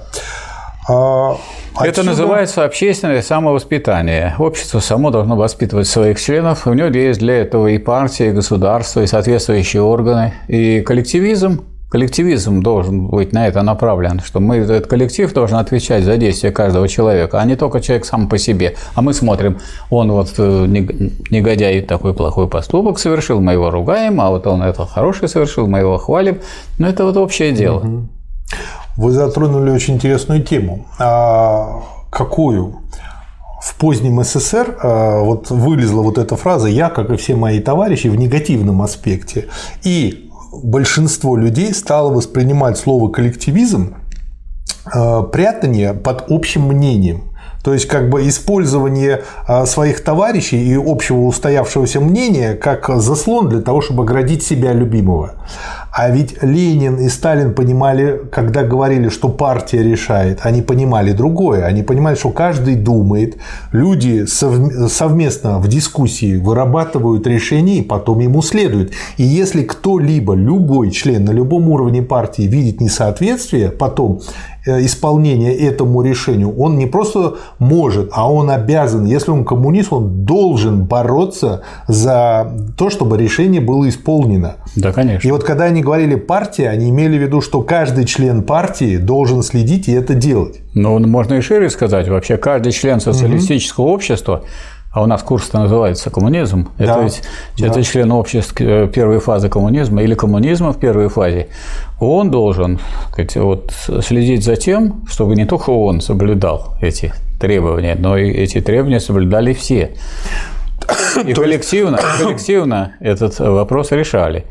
А, 0.89 1.37
Это 1.81 1.89
отсюда- 1.89 2.07
называется 2.11 2.65
общественное 2.65 3.23
самовоспитание. 3.23 4.35
Общество 4.39 4.81
само 4.81 5.11
должно 5.11 5.37
воспитывать 5.37 5.89
своих 5.89 6.21
членов. 6.21 6.67
У 6.67 6.73
него 6.73 6.89
есть 6.89 7.19
для 7.21 7.39
этого 7.39 7.67
и 7.69 7.79
партия, 7.79 8.29
и 8.29 8.33
государство, 8.33 9.01
и 9.03 9.07
соответствующие 9.07 9.83
органы. 9.83 10.33
И 10.49 10.81
коллективизм 10.83 11.63
Коллективизм 11.89 12.63
должен 12.63 13.07
быть 13.07 13.33
на 13.33 13.47
это 13.47 13.63
направлен, 13.63 14.19
что 14.19 14.41
мы, 14.41 14.57
этот 14.57 14.89
коллектив 14.89 15.33
должен 15.33 15.57
отвечать 15.59 16.03
за 16.03 16.17
действия 16.17 16.51
каждого 16.51 16.89
человека, 16.89 17.39
а 17.41 17.45
не 17.45 17.55
только 17.55 17.81
человек 17.81 18.05
сам 18.05 18.29
по 18.29 18.39
себе. 18.39 18.75
А 18.97 19.03
мы 19.03 19.15
смотрим, 19.15 19.59
он 19.89 20.11
вот 20.11 20.35
э, 20.37 20.65
нег- 20.67 21.13
негодяй 21.31 21.81
такой 21.83 22.13
плохой 22.13 22.49
поступок 22.49 22.99
совершил, 22.99 23.41
мы 23.41 23.53
его 23.53 23.71
ругаем, 23.71 24.21
а 24.21 24.31
вот 24.31 24.49
он 24.49 24.63
это 24.63 24.85
хороший 24.85 25.29
совершил, 25.29 25.69
мы 25.69 25.79
его 25.79 25.97
хвалим. 25.97 26.41
Но 26.79 26.89
это 26.89 27.05
вот 27.05 27.17
общее 27.17 27.53
дело. 27.53 27.81
Вы 28.97 29.13
затронули 29.13 29.71
очень 29.71 29.95
интересную 29.95 30.43
тему. 30.43 30.87
А 30.99 31.83
какую? 32.11 32.81
В 33.63 33.75
позднем 33.77 34.23
СССР 34.23 34.79
а, 34.81 35.21
вот 35.21 35.51
вылезла 35.51 36.03
вот 36.03 36.19
эта 36.19 36.37
фраза 36.37 36.69
«я, 36.69 36.89
как 36.89 37.11
и 37.11 37.17
все 37.17 37.35
мои 37.35 37.61
товарищи» 37.61 38.09
в 38.09 38.17
негативном 38.17 38.81
аспекте. 38.81 39.47
И 39.83 40.31
большинство 40.63 41.37
людей 41.37 41.75
стало 41.75 42.13
воспринимать 42.13 42.79
слово 42.79 43.11
«коллективизм» 43.11 43.97
а, 44.87 45.23
прятание 45.23 45.93
под 45.93 46.31
общим 46.31 46.69
мнением. 46.69 47.36
То 47.67 47.73
есть, 47.73 47.87
как 47.89 48.11
бы 48.11 48.29
использование 48.29 49.25
а, 49.45 49.67
своих 49.67 50.05
товарищей 50.05 50.57
и 50.57 50.77
общего 50.77 51.23
устоявшегося 51.23 51.99
мнения 52.01 52.55
как 52.55 52.89
заслон 53.01 53.49
для 53.49 53.61
того, 53.61 53.81
чтобы 53.81 54.05
оградить 54.05 54.45
себя 54.45 54.73
любимого. 54.73 55.33
А 55.91 56.09
ведь 56.11 56.43
Ленин 56.43 56.99
и 56.99 57.09
Сталин 57.09 57.55
понимали, 57.55 58.21
когда 58.31 58.63
говорили, 58.63 59.09
что 59.09 59.31
партия 59.31 59.83
решает, 59.83 60.41
они 60.43 60.63
понимали 60.63 61.11
другое. 61.11 61.65
Они 61.65 61.83
понимали, 61.83 62.15
что 62.15 62.31
каждый 62.31 62.77
думает, 62.77 63.39
люди 63.73 64.27
совм- 64.27 64.89
совместно 64.89 65.59
в 65.59 65.67
дискуссии 65.67 66.37
вырабатывают 66.37 67.27
решения 67.27 67.79
и 67.79 67.83
потом 67.83 68.21
ему 68.21 68.43
следуют. 68.43 68.93
И 69.17 69.25
если 69.25 69.65
кто-либо, 69.65 70.35
любой 70.35 70.93
член 70.93 71.25
на 71.25 71.33
любом 71.33 71.69
уровне 71.71 72.03
партии 72.03 72.43
видит 72.43 72.81
несоответствие, 72.81 73.71
потом 73.71 74.21
исполнения 74.67 75.55
этому 75.55 76.03
решению, 76.03 76.57
он 76.59 76.77
не 76.77 76.87
просто 76.87 77.37
может, 77.59 78.11
а 78.13 78.31
он 78.31 78.51
обязан, 78.51 79.05
если 79.05 79.31
он 79.31 79.45
коммунист, 79.45 79.93
он 79.93 80.25
должен 80.25 80.85
бороться 80.85 81.63
за 81.89 82.53
то, 82.77 82.91
чтобы 82.91 83.17
решение 83.19 83.61
было 83.61 83.89
исполнено. 83.89 84.57
Да, 84.75 84.93
конечно. 84.93 85.27
И 85.27 85.31
вот 85.31 85.45
когда 85.45 85.65
они 85.65 85.83
говорили 85.83 86.17
партия, 86.17 86.69
они 86.69 86.91
имели 86.91 87.19
в 87.19 87.23
виду, 87.23 87.41
что 87.41 87.63
каждый 87.63 88.05
член 88.05 88.43
партии 88.43 88.97
должен 88.97 89.43
следить 89.43 89.89
и 89.89 89.93
это 89.93 90.15
делать. 90.15 90.61
Ну, 90.75 90.99
можно 90.99 91.35
и 91.35 91.41
шире 91.41 91.71
сказать. 91.71 92.09
Вообще, 92.09 92.37
каждый 92.37 92.73
член 92.73 93.01
социалистического 93.01 93.87
общества, 93.87 94.43
а 94.97 95.03
у 95.03 95.07
нас 95.07 95.23
курс-то 95.23 95.59
называется 95.59 96.09
коммунизм, 96.09 96.71
Да, 96.79 96.85
это 96.85 97.03
ведь 97.03 97.23
да. 97.59 97.67
это 97.67 97.83
член 97.83 98.11
общества 98.13 98.65
э, 98.65 98.89
первой 98.89 99.21
фазы 99.21 99.51
коммунизма 99.51 100.03
или 100.03 100.15
коммунизма 100.15 100.73
в 100.73 100.79
первой 100.79 101.11
фазе, 101.11 101.49
он 102.01 102.31
должен 102.31 102.81
сказать, 103.13 103.37
вот, 103.37 103.75
следить 104.01 104.43
за 104.43 104.57
тем, 104.57 105.05
чтобы 105.07 105.37
не 105.37 105.45
только 105.45 105.69
он 105.69 106.01
соблюдал 106.01 106.79
эти 106.81 107.13
требования, 107.39 107.95
но 107.95 108.17
и 108.17 108.31
эти 108.31 108.63
требования 108.63 108.99
соблюдали 108.99 109.53
все. 109.53 109.91
И 111.27 111.35
коллективно, 111.35 111.99
коллективно 112.19 112.95
этот 113.01 113.39
вопрос 113.39 113.93
решали. 113.93 114.47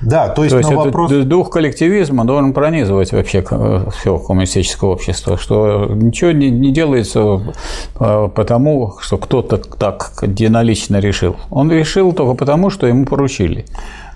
Да, 0.00 0.28
то 0.28 0.44
есть, 0.44 0.52
То 0.52 0.58
есть 0.58 0.70
вопрос... 0.70 1.10
дух 1.24 1.50
коллективизма 1.50 2.24
должен 2.24 2.52
пронизывать 2.52 3.12
вообще 3.12 3.44
все 3.92 4.18
коммунистическое 4.18 4.88
общество, 4.88 5.36
что 5.36 5.86
ничего 5.90 6.30
не, 6.30 6.50
не 6.50 6.72
делается 6.72 7.40
э, 7.98 8.28
потому, 8.34 8.94
что 9.00 9.18
кто-то 9.18 9.56
так 9.58 10.12
единолично 10.22 10.98
решил. 10.98 11.36
Он 11.50 11.70
решил 11.70 12.12
только 12.12 12.34
потому, 12.34 12.70
что 12.70 12.86
ему 12.86 13.06
поручили. 13.06 13.64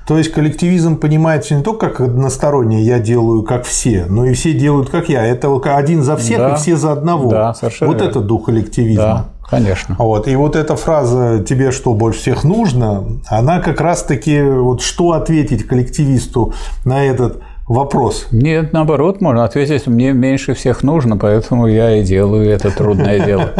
То 0.06 0.18
есть 0.18 0.32
коллективизм 0.32 0.96
понимается 0.96 1.54
не 1.54 1.62
только 1.62 1.88
как 1.88 2.00
одностороннее 2.00 2.84
«я 2.84 2.98
делаю 2.98 3.42
как 3.42 3.64
все», 3.64 4.06
но 4.08 4.26
и 4.26 4.34
все 4.34 4.52
делают 4.52 4.90
как 4.90 5.08
я. 5.08 5.24
Это 5.24 5.48
один 5.76 6.02
за 6.02 6.16
всех 6.16 6.38
Да. 6.38 6.50
и 6.50 6.56
все 6.56 6.76
за 6.76 6.92
одного. 6.92 7.30
Да, 7.30 7.54
совершенно 7.54 7.90
Вот 7.90 8.00
верно. 8.00 8.10
это 8.10 8.20
дух 8.20 8.46
коллективизма. 8.46 9.02
Да, 9.04 9.26
конечно. 9.52 9.97
Вот. 9.99 10.26
И 10.28 10.35
вот 10.35 10.56
эта 10.56 10.76
фраза 10.76 11.44
«тебе 11.47 11.71
что 11.73 11.92
больше 11.92 12.21
всех 12.21 12.42
нужно», 12.42 13.04
она 13.28 13.61
как 13.61 13.80
раз-таки 13.80 14.42
вот 14.42 14.80
что 14.80 15.12
ответить 15.12 15.66
коллективисту 15.66 16.54
на 16.85 17.04
этот 17.04 17.42
вопрос. 17.66 18.26
Нет, 18.33 18.73
наоборот, 18.73 19.21
можно 19.21 19.45
ответить, 19.45 19.87
мне 19.87 20.12
меньше 20.12 20.54
всех 20.54 20.83
нужно, 20.83 21.16
поэтому 21.16 21.66
я 21.66 21.97
и 21.97 22.02
делаю 22.02 22.50
это 22.50 22.71
трудное 22.71 23.21
дело. 23.26 23.50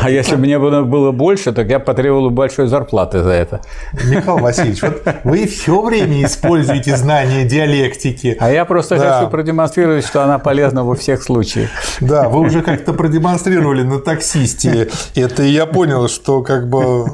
А 0.00 0.10
если 0.10 0.34
бы 0.36 0.42
мне 0.42 0.58
было 0.58 1.12
больше, 1.12 1.52
так 1.52 1.68
я 1.68 1.78
потребовал 1.78 2.30
бы 2.30 2.36
большой 2.36 2.66
зарплаты 2.66 3.22
за 3.22 3.30
это. 3.30 3.60
Михаил 4.04 4.38
Васильевич, 4.38 4.82
вот 4.82 5.02
вы 5.24 5.46
все 5.46 5.80
время 5.82 6.24
используете 6.24 6.96
знания 6.96 7.44
диалектики. 7.44 8.36
А 8.40 8.50
я 8.50 8.64
просто 8.64 8.96
Да. 8.96 9.18
хочу 9.18 9.30
продемонстрировать, 9.30 10.04
что 10.06 10.22
она 10.24 10.38
полезна 10.38 10.84
во 10.84 10.94
всех 10.94 11.22
случаях. 11.22 11.68
Да, 12.00 12.28
вы 12.28 12.40
уже 12.40 12.62
как-то 12.62 12.92
продемонстрировали 12.92 13.82
на 13.82 13.98
таксисте 14.00 14.88
это, 15.14 15.42
и 15.42 15.50
я 15.50 15.66
понял, 15.66 16.08
что 16.08 16.42
как 16.42 16.68
бы, 16.68 17.04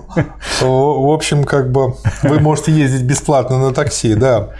в 0.60 1.12
общем, 1.12 1.44
как 1.44 1.70
бы 1.72 1.94
вы 2.22 2.40
можете 2.40 2.72
ездить 2.72 3.02
бесплатно 3.02 3.58
на 3.58 3.74
такси, 3.74 4.14
да. 4.14 4.50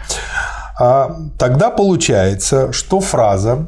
А 0.81 1.17
тогда 1.39 1.71
получается, 1.71 2.73
что 2.73 3.01
фраза 3.01 3.67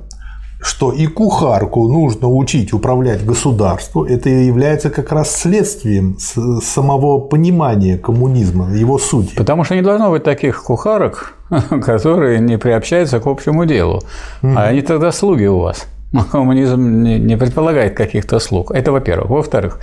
что 0.63 0.93
и 0.93 1.07
кухарку 1.07 1.89
нужно 1.89 2.29
учить 2.29 2.73
управлять 2.73 3.25
государством, 3.25 4.05
это 4.05 4.29
и 4.29 4.45
является 4.45 4.91
как 4.91 5.11
раз 5.13 5.35
следствием 5.35 6.19
самого 6.19 7.19
понимания 7.19 7.97
коммунизма, 7.97 8.75
его 8.75 8.99
сути. 8.99 9.35
Потому 9.37 9.65
что 9.65 9.75
не 9.75 9.83
должно 9.83 10.11
быть 10.11 10.23
таких 10.23 10.63
кухарок, 10.63 11.35
которые 11.83 12.41
не 12.41 12.59
приобщаются 12.59 13.21
к 13.21 13.27
общему 13.27 13.65
делу. 13.65 14.03
А 14.43 14.65
они 14.65 14.83
тогда 14.83 15.13
слуги 15.13 15.47
у 15.47 15.61
вас. 15.61 15.87
Коммунизм 16.33 17.03
не 17.03 17.19
не 17.19 17.37
предполагает 17.37 17.97
каких-то 17.97 18.39
слуг. 18.39 18.71
Это 18.73 18.93
во-первых. 18.93 19.31
Во-вторых, 19.31 19.81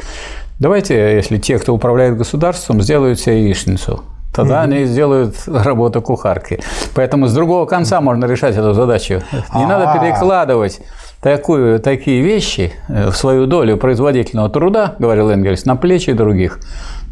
давайте, 0.59 1.15
если 1.15 1.39
те, 1.39 1.57
кто 1.57 1.73
управляет 1.73 2.17
государством, 2.17 2.81
сделают 2.81 3.19
себе 3.19 3.45
яичницу, 3.45 4.03
тогда 4.37 4.61
они 4.61 4.85
сделают 4.85 5.35
работу 5.47 6.01
кухарки. 6.01 6.59
Поэтому 6.95 7.27
с 7.27 7.33
другого 7.33 7.65
конца 7.65 7.99
можно 8.01 8.25
решать 8.25 8.55
эту 8.55 8.73
задачу. 8.73 9.21
Не 9.55 9.65
надо 9.65 9.91
А. 9.91 9.97
перекладывать 9.99 10.79
такую, 11.21 11.79
такие 11.79 12.21
вещи 12.21 12.71
э, 12.87 13.09
в 13.09 13.15
свою 13.15 13.47
долю 13.47 13.77
производительного 13.77 14.49
труда, 14.49 14.95
говорил 14.99 15.29
Энгельс, 15.31 15.65
на 15.65 15.75
плечи 15.75 16.13
других. 16.13 16.59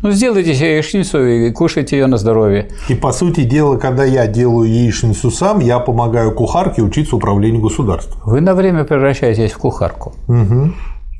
Ну, 0.03 0.11
сделайте 0.11 0.53
себе 0.53 0.75
яичницу 0.75 1.25
и 1.25 1.51
кушайте 1.51 1.97
ее 1.97 2.05
на 2.07 2.17
здоровье. 2.17 2.67
И 2.89 2.95
по 2.95 3.11
сути 3.11 3.41
дела, 3.43 3.77
когда 3.77 4.03
я 4.05 4.27
делаю 4.27 4.69
яичницу 4.69 5.31
сам, 5.31 5.59
я 5.59 5.79
помогаю 5.79 6.31
кухарке 6.33 6.83
учиться 6.83 7.15
управлению 7.15 7.61
государством. 7.61 8.21
Вы 8.25 8.41
на 8.41 8.53
время 8.53 8.83
превращаетесь 8.83 9.51
в 9.53 9.57
кухарку. 9.57 10.13
Мгм. 10.27 10.75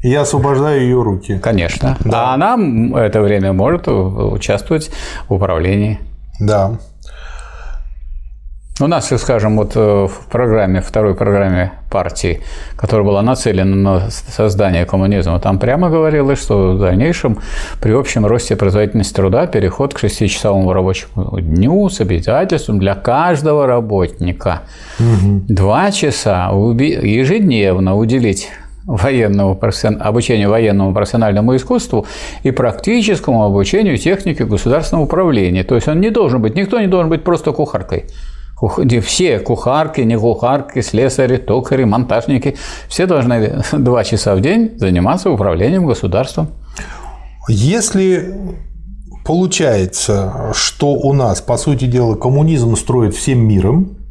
И 0.05 0.09
я 0.09 0.21
освобождаю 0.21 0.81
ее 0.81 1.01
руки. 1.01 1.39
Конечно. 1.39 1.97
А 2.13 2.35
она 2.35 2.55
это 2.99 3.23
время 3.23 3.53
может 3.53 3.87
участвовать 3.87 4.91
в 5.27 5.33
управлении. 5.33 5.99
Да. 6.39 6.73
У 8.79 8.85
нас, 8.85 9.11
скажем, 9.17 9.57
вот 9.57 9.71
э, 9.75 9.79
в 9.79 10.27
программе, 10.29 10.81
второй 10.81 11.15
программе 11.15 11.71
партии, 11.89 12.41
которая 12.75 13.07
была 13.07 13.23
нацелена 13.23 13.75
на 13.75 14.09
создание 14.11 14.85
коммунизма, 14.85 15.39
там 15.39 15.57
прямо 15.57 15.89
говорилось, 15.89 16.39
что 16.39 16.73
в 16.73 16.79
дальнейшем 16.79 17.39
при 17.81 17.93
общем 17.93 18.27
росте 18.27 18.55
производительности 18.55 19.15
труда 19.15 19.47
переход 19.47 19.95
к 19.95 19.97
шестичасовому 19.97 20.71
рабочему 20.71 21.39
дню 21.39 21.89
с 21.89 21.99
обязательством 21.99 22.77
для 22.77 22.93
каждого 22.93 23.65
работника 23.65 24.61
два 24.99 25.89
часа 25.91 26.51
ежедневно 26.51 27.95
уделить 27.95 28.51
профессион- 28.87 30.01
обучению 30.01 30.49
военному 30.49 30.93
профессиональному 30.93 31.55
искусству 31.55 32.05
и 32.43 32.51
практическому 32.51 33.43
обучению 33.43 33.97
технике 33.97 34.45
государственного 34.45 35.05
управления. 35.05 35.63
То 35.63 35.75
есть 35.75 35.87
он 35.87 35.99
не 35.99 36.09
должен 36.09 36.41
быть, 36.41 36.55
никто 36.55 36.79
не 36.79 36.87
должен 36.87 37.09
быть 37.09 37.23
просто 37.23 37.51
кухаркой. 37.51 38.05
Все 39.01 39.39
кухарки, 39.39 40.01
не 40.01 40.17
кухарки, 40.17 40.81
слесари, 40.81 41.37
токари, 41.37 41.83
монтажники, 41.83 42.55
все 42.87 43.05
должны 43.05 43.61
два 43.73 44.03
часа 44.03 44.35
в 44.35 44.41
день 44.41 44.71
заниматься 44.77 45.29
управлением 45.29 45.85
государством. 45.85 46.47
Если 47.49 48.33
получается, 49.25 50.51
что 50.53 50.93
у 50.93 51.13
нас, 51.13 51.41
по 51.41 51.57
сути 51.57 51.85
дела, 51.85 52.15
коммунизм 52.15 52.75
строит 52.75 53.13
всем 53.13 53.45
миром, 53.45 54.04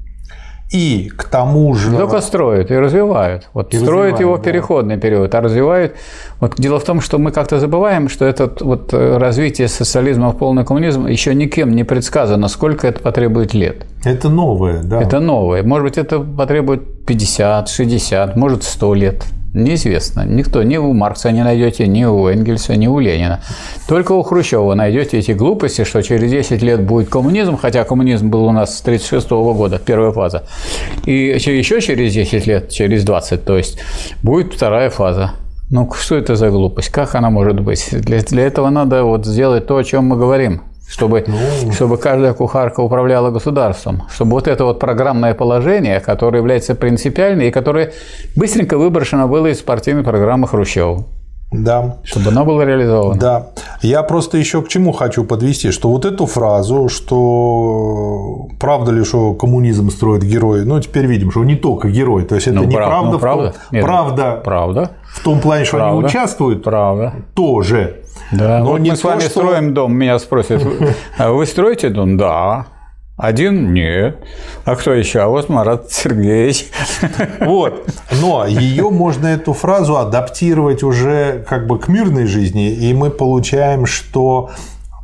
и 0.75 1.09
к 1.09 1.25
тому 1.25 1.75
же... 1.75 1.97
Только 1.97 2.21
строят 2.21 2.73
и 2.73 2.75
развивают. 2.76 3.49
Вот 3.54 3.73
и 3.73 3.78
строят 3.78 4.19
его 4.19 4.35
в 4.35 4.38
да. 4.38 4.43
переходный 4.43 4.99
период, 4.99 5.33
а 5.35 5.40
развивают... 5.40 5.95
Вот 6.40 6.54
дело 6.59 6.81
в 6.81 6.85
том, 6.85 7.00
что 7.00 7.19
мы 7.19 7.31
как-то 7.31 7.61
забываем, 7.61 8.09
что 8.09 8.25
это 8.25 8.50
вот 8.61 8.93
э, 8.93 9.19
развитие 9.19 9.69
социализма 9.69 10.31
в 10.31 10.37
полный 10.37 10.64
коммунизм 10.64 11.07
еще 11.07 11.33
никем 11.33 11.76
не 11.76 11.85
предсказано, 11.85 12.49
сколько 12.49 12.88
это 12.88 13.00
потребует 13.00 13.54
лет. 13.54 13.87
Это 14.04 14.28
новое, 14.28 14.83
да. 14.83 15.00
Это 15.00 15.21
новое. 15.21 15.62
Может 15.62 15.85
быть, 15.85 15.99
это 15.99 16.19
потребует 16.19 17.07
50, 17.07 17.69
60, 17.69 18.37
может, 18.37 18.64
100 18.64 18.95
лет. 18.95 19.25
Неизвестно. 19.54 20.25
Никто, 20.26 20.64
ни 20.64 20.76
у 20.76 20.92
Маркса 20.92 21.30
не 21.30 21.44
найдете, 21.44 21.87
ни 21.87 22.04
у 22.04 22.26
Энгельса, 22.26 22.75
ни 22.75 22.88
у 22.88 22.99
Ленина. 22.99 23.40
Только 23.87 24.11
у 24.11 24.23
Хрущева 24.25 24.75
найдете 24.75 25.18
эти 25.18 25.30
глупости, 25.30 25.84
что 25.84 26.02
через 26.02 26.28
10 26.28 26.61
лет 26.61 26.82
будет 26.82 27.08
коммунизм, 27.08 27.56
хотя 27.56 27.84
коммунизм 27.84 28.30
был 28.30 28.46
у 28.46 28.50
нас 28.50 28.76
с 28.76 28.80
1936 28.80 29.30
года, 29.56 29.78
первая 29.78 30.11
фаза. 30.11 30.42
И 31.06 31.12
еще 31.12 31.80
через 31.80 32.12
10 32.12 32.46
лет, 32.49 32.70
через 32.70 33.04
20, 33.04 33.44
то 33.44 33.56
есть, 33.56 33.78
будет 34.25 34.52
вторая 34.52 34.90
фаза. 34.90 35.34
Ну, 35.70 35.88
что 35.92 36.16
это 36.16 36.34
за 36.34 36.50
глупость? 36.50 36.88
Как 36.88 37.14
она 37.14 37.30
может 37.30 37.61
быть? 37.61 37.88
Для, 37.92 38.23
для 38.23 38.46
этого 38.46 38.70
надо 38.70 39.04
вот 39.04 39.25
сделать 39.25 39.68
то, 39.68 39.76
о 39.76 39.84
чем 39.84 40.06
мы 40.06 40.16
говорим 40.16 40.62
чтобы, 40.94 41.24
ну... 41.26 41.72
чтобы 41.72 41.98
каждая 41.98 42.34
кухарка 42.34 42.78
управляла 42.78 43.30
государством, 43.32 44.04
чтобы 44.08 44.30
вот 44.30 44.46
это 44.46 44.64
вот 44.64 44.78
программное 44.78 45.34
положение, 45.34 45.98
которое 45.98 46.38
является 46.38 46.76
принципиальным 46.76 47.48
и 47.48 47.50
которое 47.50 47.92
быстренько 48.36 48.78
выброшено 48.78 49.26
было 49.26 49.48
из 49.48 49.60
партийной 49.60 50.04
программы 50.04 50.46
Хрущева. 50.46 51.04
Да. 51.62 51.96
Чтобы 52.02 52.30
она 52.30 52.44
была 52.44 52.64
реализована. 52.64 53.20
Да. 53.20 53.46
Я 53.80 54.02
просто 54.02 54.38
еще 54.38 54.62
к 54.62 54.68
чему 54.68 54.92
хочу 54.92 55.25
подвести, 55.25 55.70
что 55.70 55.88
вот 55.88 56.04
эту 56.04 56.26
фразу, 56.26 56.88
что 56.88 58.49
правда 58.58 58.90
ли, 58.92 59.04
что 59.04 59.34
коммунизм 59.34 59.90
строит 59.90 60.23
герои, 60.23 60.62
ну, 60.62 60.80
теперь 60.80 61.06
видим, 61.06 61.30
что 61.30 61.44
не 61.44 61.54
только 61.54 61.88
герой, 61.88 62.25
то 62.25 62.34
есть 62.34 62.49
это 62.49 62.56
ну, 62.56 62.64
не 62.64 62.75
прав, 62.75 62.88
правда, 62.88 63.11
ну, 63.11 63.18
правда, 63.18 63.52
в 63.52 63.70
том, 63.70 63.80
правда, 63.82 64.40
правда, 64.44 64.90
в 65.06 65.23
том 65.23 65.40
плане, 65.40 65.64
что 65.64 65.76
правда, 65.76 65.99
они 65.99 66.06
участвуют, 66.06 66.62
правда. 66.64 67.14
тоже. 67.34 68.00
Да, 68.32 68.61
но 68.61 68.73
вот 68.73 68.80
не 68.80 68.90
мы 68.90 68.96
с 68.96 69.04
вами 69.04 69.20
что... 69.20 69.30
строим 69.30 69.75
дом, 69.75 69.94
меня 69.94 70.18
спросят, 70.18 70.62
а 71.18 71.30
вы 71.30 71.46
строите 71.46 71.88
дом? 71.90 72.16
Да. 72.16 72.66
Один? 73.16 73.73
Нет. 73.73 74.18
А 74.64 74.75
кто 74.75 74.92
еще? 74.92 75.21
А 75.21 75.28
вот 75.28 75.49
Марат 75.49 75.92
Сергеевич. 75.92 76.66
Вот. 77.38 77.87
Но 78.21 78.44
ее 78.44 78.90
можно, 78.90 79.28
эту 79.28 79.52
фразу, 79.52 79.97
адаптировать 79.97 80.83
уже 80.83 81.44
как 81.49 81.66
бы 81.68 81.78
к 81.78 81.87
мирной 81.87 82.26
жизни, 82.26 82.73
и 82.73 82.92
мы 82.92 83.11
получаем, 83.11 83.87
что 83.87 84.50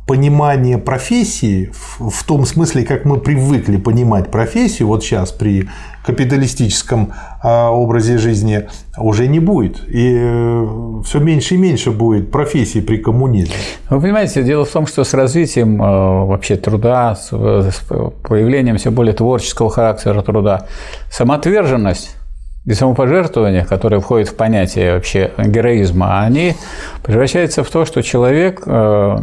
понимание 0.07 0.77
профессии 0.77 1.71
в 1.99 2.23
том 2.25 2.45
смысле, 2.45 2.83
как 2.83 3.05
мы 3.05 3.17
привыкли 3.17 3.77
понимать 3.77 4.29
профессию, 4.29 4.87
вот 4.87 5.03
сейчас 5.03 5.31
при 5.31 5.69
капиталистическом 6.05 7.13
а, 7.43 7.69
образе 7.69 8.17
жизни 8.17 8.67
уже 8.97 9.27
не 9.27 9.39
будет. 9.39 9.81
И 9.87 10.17
э, 10.19 10.67
все 11.05 11.19
меньше 11.19 11.55
и 11.55 11.57
меньше 11.57 11.91
будет 11.91 12.31
профессий 12.31 12.81
при 12.81 12.97
коммунизме. 12.97 13.53
Вы 13.89 14.01
понимаете, 14.01 14.43
дело 14.43 14.65
в 14.65 14.71
том, 14.71 14.87
что 14.87 15.03
с 15.03 15.13
развитием 15.13 15.81
э, 15.81 15.85
вообще 16.25 16.55
труда, 16.55 17.15
с 17.15 17.29
появлением 17.29 18.77
все 18.77 18.89
более 18.89 19.13
творческого 19.13 19.69
характера 19.69 20.21
труда, 20.23 20.65
самоотверженность 21.11 22.17
и 22.65 22.73
самопожертвование, 22.73 23.65
которое 23.65 23.99
входит 23.99 24.29
в 24.29 24.35
понятие 24.35 24.93
вообще 24.93 25.31
героизма, 25.37 26.21
они 26.21 26.53
превращаются 27.01 27.63
в 27.63 27.69
то, 27.69 27.85
что 27.85 28.03
человек 28.03 28.61
э, 28.65 29.17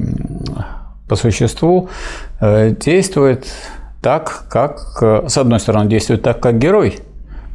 по 1.09 1.17
существу 1.17 1.89
действует 2.41 3.47
так, 4.01 4.45
как, 4.49 4.81
э, 5.03 5.29
с 5.29 5.37
одной 5.39 5.61
стороны, 5.61 5.89
действует 5.89 6.23
так, 6.23 6.41
как 6.41 6.59
герой, 6.59 7.01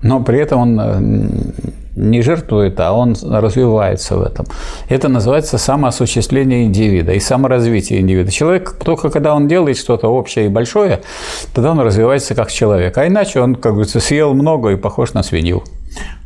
но 0.02 0.22
при 0.22 0.40
этом 0.40 0.60
он 0.60 0.80
э, 0.80 1.00
не 1.96 2.22
жертвует, 2.22 2.80
а 2.80 2.92
он 2.92 3.16
развивается 3.24 4.18
в 4.18 4.24
этом. 4.24 4.46
Это 4.90 5.08
называется 5.08 5.58
самоосуществление 5.58 6.66
индивида 6.66 7.14
и 7.14 7.20
саморазвитие 7.20 8.02
индивида. 8.02 8.32
Человек, 8.32 8.76
только 8.84 9.10
когда 9.10 9.36
он 9.36 9.48
делает 9.48 9.78
что-то 9.78 10.08
общее 10.10 10.48
и 10.48 10.50
большое, 10.50 11.02
тогда 11.54 11.72
он 11.72 11.80
развивается 11.80 12.36
как 12.36 12.52
человек. 12.52 12.98
А 12.98 13.08
иначе 13.08 13.40
он, 13.40 13.56
как 13.56 13.74
говорится, 13.74 14.00
съел 14.00 14.34
много 14.34 14.70
и 14.70 14.76
похож 14.76 15.14
на 15.14 15.24
свинью. 15.24 15.64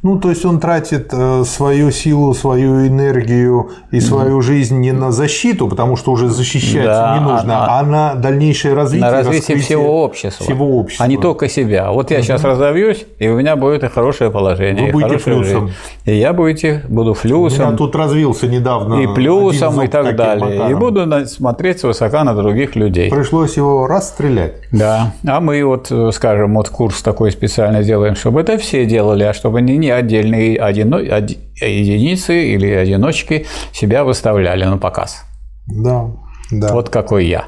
Ну, 0.04 0.20
то 0.20 0.30
есть 0.30 0.46
он 0.46 0.60
тратит 0.60 1.10
э, 1.12 1.44
свою 1.46 1.92
силу, 1.92 2.34
свою 2.34 2.88
энергию 2.88 3.72
и 3.92 4.00
свою 4.00 4.42
жизнь 4.42 4.78
не 4.78 4.92
на 4.92 5.12
защиту, 5.12 5.68
потому 5.68 5.96
что 5.96 6.12
уже 6.12 6.30
защищать 6.30 6.86
да, 6.86 7.18
не 7.18 7.24
нужно, 7.24 7.66
а, 7.66 7.80
а 7.80 7.84
на 7.84 8.16
дальнейшее 8.16 8.74
развитие. 8.74 9.10
На 9.10 9.12
развитие 9.12 9.58
всего 9.58 10.04
общества. 10.04 10.46
Всего 10.46 10.78
общества. 10.78 11.06
А 11.06 11.08
не 11.08 11.18
только 11.18 11.50
себя. 11.50 11.92
Вот 11.92 12.12
я 12.12 12.18
угу. 12.18 12.26
сейчас 12.26 12.44
разовьюсь, 12.44 13.06
и 13.18 13.28
у 13.28 13.38
меня 13.38 13.56
будет 13.56 13.84
и 13.84 13.88
хорошее 13.88 14.30
положение. 14.30 14.92
Вы 14.92 14.92
будете 14.92 15.18
флюсом. 15.18 15.68
Жизнь. 15.68 15.78
И 16.06 16.16
я 16.16 16.34
будете, 16.34 16.84
буду 16.88 17.14
флюсом. 17.14 17.72
Я 17.72 17.78
тут 17.78 17.96
развился 17.96 18.48
недавно. 18.48 19.02
И 19.02 19.08
плюсом, 19.08 19.82
и 19.82 19.88
так 19.88 20.16
далее. 20.16 20.46
Макаром. 20.46 20.72
И 20.72 20.76
буду 20.76 21.28
смотреть 21.28 21.80
свысока 21.80 22.24
на 22.24 22.34
других 22.34 22.76
людей. 22.76 23.10
Пришлось 23.10 23.58
его 23.58 23.88
расстрелять. 23.88 24.54
Да. 24.72 25.14
А 25.26 25.40
мы 25.40 25.64
вот, 25.64 25.88
э, 25.92 26.12
скажем, 26.14 26.56
вот 26.56 26.70
курс 26.70 27.02
такой 27.02 27.32
специально 27.32 27.84
делаем, 27.84 28.16
чтобы 28.16 28.42
это 28.42 28.58
все 28.58 28.86
делали, 28.86 29.24
а 29.24 29.34
чтобы 29.34 29.62
не, 29.62 29.87
не 29.88 29.92
отдельные 29.92 30.58
одино... 30.58 31.00
единицы 31.00 32.34
или 32.54 32.68
одиночки 32.68 33.46
себя 33.72 34.04
выставляли 34.04 34.66
на 34.66 34.78
показ. 34.78 35.24
Да, 35.68 36.12
да. 36.52 36.74
Вот 36.74 36.90
какой 36.90 37.26
я. 37.26 37.46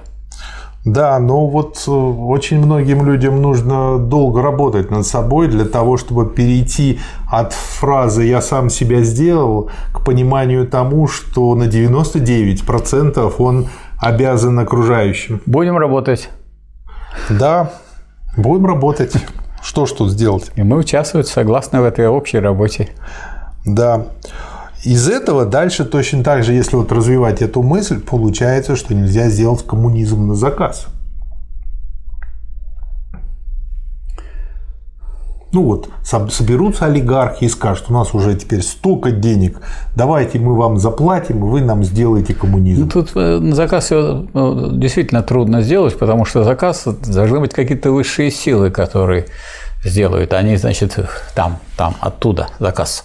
Да, 0.86 1.20
но 1.20 1.48
вот 1.48 1.84
э, 1.88 1.92
очень 1.92 2.66
многим 2.66 3.06
людям 3.06 3.42
нужно 3.42 4.00
долго 4.00 4.42
работать 4.42 4.90
над 4.92 5.06
собой 5.06 5.50
для 5.50 5.66
того, 5.66 5.98
чтобы 5.98 6.26
перейти 6.26 7.00
от 7.30 7.52
фразы 7.52 8.24
«я 8.24 8.42
сам 8.42 8.70
себя 8.70 9.04
сделал» 9.04 9.70
к 9.94 10.06
пониманию 10.06 10.66
тому, 10.66 11.08
что 11.08 11.54
на 11.56 11.64
99% 11.64 13.34
он 13.40 13.68
обязан 13.98 14.58
окружающим. 14.60 15.42
Будем 15.46 15.78
работать. 15.78 16.30
Да, 17.30 17.72
будем 18.38 18.66
работать. 18.66 19.14
Что 19.62 19.86
ж 19.86 19.92
тут 19.92 20.12
сделать? 20.12 20.52
И 20.56 20.64
мы 20.64 20.78
участвуем 20.78 21.26
согласно 21.26 21.82
в 21.82 21.86
этой 21.86 22.08
общей 22.08 22.40
работе. 22.40 22.90
Да. 23.66 24.08
Из 24.84 25.10
этого 25.10 25.46
дальше 25.46 25.84
точно 25.84 26.24
так 26.24 26.44
же, 26.44 26.54
если 26.54 26.78
вот 26.78 26.92
развивать 26.92 27.42
эту 27.42 27.62
мысль, 27.62 28.00
получается, 28.00 28.76
что 28.76 28.94
нельзя 28.94 29.30
сделать 29.30 29.66
коммунизм 29.66 30.28
на 30.28 30.36
заказ. 30.36 30.88
Ну 35.52 35.64
вот, 35.64 35.90
соберутся 36.04 36.86
олигархи 36.86 37.46
и 37.46 37.50
скажут, 37.50 37.86
у 37.90 37.94
нас 37.94 38.14
уже 38.14 38.36
теперь 38.36 38.62
столько 38.62 39.12
денег, 39.12 39.60
давайте 39.96 40.38
мы 40.38 40.56
вам 40.56 40.78
заплатим, 40.78 41.38
и 41.40 41.50
вы 41.50 41.62
нам 41.62 41.84
сделаете 41.84 42.36
коммунизм. 42.36 42.82
Ну, 42.82 42.88
тут 42.88 43.12
э, 43.16 43.40
заказ 43.54 43.90
ну, 43.90 44.72
действительно 44.78 45.24
трудно 45.24 45.62
сделать, 45.62 45.98
потому 45.98 46.26
что 46.26 46.44
заказ 46.44 46.86
должны 46.86 47.40
быть 47.40 47.54
какие-то 47.54 47.92
высшие 47.92 48.30
силы, 48.30 48.70
которые 48.70 49.26
сделают. 49.84 50.34
Они, 50.34 50.56
значит, 50.58 51.00
там, 51.34 51.58
там, 51.78 51.96
оттуда 52.00 52.50
заказ 52.60 53.04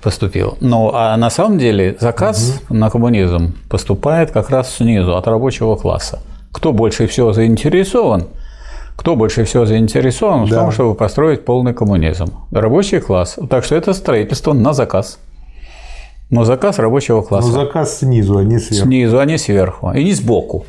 поступил. 0.00 0.56
Но 0.60 0.92
а 0.94 1.16
на 1.16 1.28
самом 1.28 1.58
деле 1.58 1.96
заказ 2.00 2.60
угу. 2.68 2.74
на 2.74 2.88
коммунизм 2.88 3.54
поступает 3.68 4.30
как 4.30 4.48
раз 4.48 4.76
снизу, 4.76 5.16
от 5.16 5.26
рабочего 5.26 5.76
класса. 5.76 6.20
Кто 6.52 6.72
больше 6.72 7.06
всего 7.06 7.34
заинтересован– 7.34 8.28
кто 8.96 9.16
больше 9.16 9.44
всего 9.44 9.66
заинтересован 9.66 10.46
да. 10.46 10.46
в 10.46 10.58
том, 10.60 10.70
чтобы 10.70 10.94
построить 10.94 11.44
полный 11.44 11.74
коммунизм? 11.74 12.26
Рабочий 12.50 13.00
класс. 13.00 13.38
Так 13.50 13.64
что 13.64 13.74
это 13.74 13.92
строительство 13.94 14.52
на 14.52 14.72
заказ. 14.72 15.18
Но 16.30 16.44
заказ 16.44 16.78
рабочего 16.78 17.22
класса. 17.22 17.48
Но 17.48 17.54
заказ 17.54 17.98
снизу, 17.98 18.38
а 18.38 18.44
не 18.44 18.58
сверху. 18.58 18.86
Снизу, 18.86 19.18
а 19.18 19.24
не 19.24 19.38
сверху. 19.38 19.92
И 19.92 20.04
не 20.04 20.12
сбоку, 20.12 20.64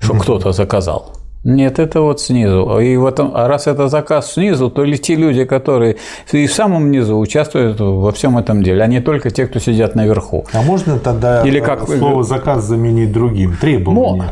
что 0.00 0.14
кто-то 0.14 0.52
заказал. 0.52 1.12
Нет, 1.44 1.78
это 1.78 2.00
вот 2.00 2.20
снизу. 2.20 2.80
И 2.80 2.96
вот, 2.96 3.20
а 3.20 3.46
раз 3.46 3.68
это 3.68 3.88
заказ 3.88 4.32
снизу, 4.32 4.70
то 4.70 4.82
ли 4.82 4.98
те 4.98 5.14
люди, 5.14 5.44
которые 5.44 5.96
и 6.32 6.46
в 6.46 6.52
самом 6.52 6.90
низу 6.90 7.16
участвуют 7.16 7.78
во 7.78 8.10
всем 8.10 8.38
этом 8.38 8.62
деле, 8.62 8.82
а 8.82 8.86
не 8.88 9.00
только 9.00 9.30
те, 9.30 9.46
кто 9.46 9.60
сидят 9.60 9.94
наверху. 9.94 10.44
А 10.52 10.62
можно 10.62 10.98
тогда 10.98 11.42
Или 11.42 11.60
как... 11.60 11.88
слово 11.88 12.24
заказ 12.24 12.64
заменить 12.64 13.12
другим? 13.12 13.56
Требование. 13.56 14.30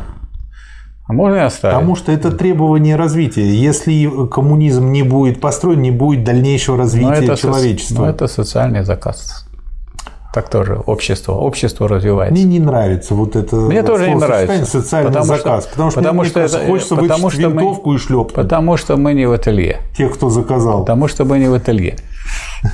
А 1.07 1.13
можно 1.13 1.35
и 1.35 1.39
оставить? 1.39 1.75
Потому 1.75 1.95
что 1.95 2.11
это 2.11 2.31
требование 2.31 2.97
развития. 2.97 3.49
Если 3.49 4.27
коммунизм 4.27 4.91
не 4.91 5.03
будет 5.03 5.39
построен, 5.39 5.81
не 5.81 5.91
будет 5.91 6.23
дальнейшего 6.23 6.77
развития 6.77 7.07
но 7.07 7.13
это 7.13 7.37
человечества. 7.37 8.01
Но 8.03 8.09
это 8.09 8.27
социальный 8.27 8.83
заказ. 8.83 9.45
так 10.33 10.49
тоже 10.49 10.75
общество, 10.85 11.33
общество 11.33 11.87
развивается. 11.87 12.33
Мне 12.33 12.43
не 12.43 12.59
нравится 12.59 13.15
вот 13.15 13.37
это 13.37 13.55
Мне 13.55 13.83
тоже 13.83 14.09
не 14.09 14.15
нравится. 14.15 14.65
социальный 14.65 15.07
потому 15.07 15.25
заказ, 15.25 15.63
что, 15.63 15.71
потому 15.71 15.91
что, 15.91 15.99
потому 16.01 16.21
мне, 16.21 16.29
что 16.29 16.39
кажется, 16.41 16.59
это, 16.59 16.67
хочется 16.67 16.95
потому 16.97 17.29
что 17.29 17.41
винтовку 17.41 17.89
мы, 17.89 17.95
и 17.95 17.99
шлепнуть. 17.99 18.33
Потому 18.33 18.77
что 18.77 18.97
мы 18.97 19.13
не 19.13 19.25
в 19.25 19.31
ателье. 19.31 19.77
Тех, 19.97 20.13
кто 20.13 20.29
заказал. 20.29 20.81
Потому 20.81 21.07
что 21.07 21.23
мы 21.23 21.39
не 21.39 21.47
в 21.47 21.53
ателье. 21.53 21.95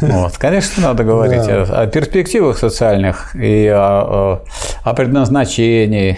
Вот. 0.01 0.37
Конечно, 0.37 0.81
надо 0.81 1.03
говорить 1.03 1.45
да. 1.45 1.63
о, 1.63 1.81
о 1.83 1.87
перспективах 1.87 2.57
социальных 2.57 3.35
и 3.35 3.67
о, 3.67 4.41
о 4.83 4.93
предназначении, 4.95 6.17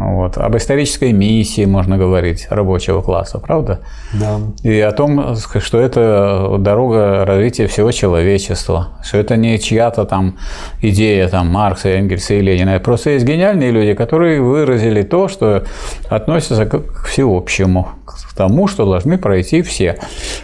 вот. 0.00 0.38
Об 0.38 0.56
исторической 0.56 1.12
миссии 1.12 1.66
можно 1.66 1.98
говорить 1.98 2.46
рабочего 2.48 3.02
класса, 3.02 3.38
правда? 3.38 3.80
Да. 4.14 4.40
И 4.62 4.80
о 4.80 4.92
том, 4.92 5.36
что 5.36 5.78
это 5.78 6.56
дорога 6.58 7.26
развития 7.26 7.66
всего 7.66 7.92
человечества, 7.92 8.88
что 9.02 9.18
это 9.18 9.36
не 9.36 9.58
чья-то 9.58 10.06
там 10.06 10.38
идея 10.80 11.28
там, 11.28 11.48
Маркса, 11.48 11.90
Энгельса 11.90 12.34
и 12.34 12.40
Ленина. 12.40 12.80
Просто 12.80 13.10
есть 13.10 13.26
гениальные 13.26 13.72
люди, 13.72 13.92
которые 13.92 14.40
выразили 14.40 15.02
то, 15.02 15.28
что 15.28 15.64
относится 16.08 16.64
к 16.64 17.04
всеобщему, 17.04 17.90
к 18.06 18.34
тому, 18.34 18.68
что 18.68 18.86
должны 18.86 19.18
пройти 19.18 19.60
все. 19.60 19.98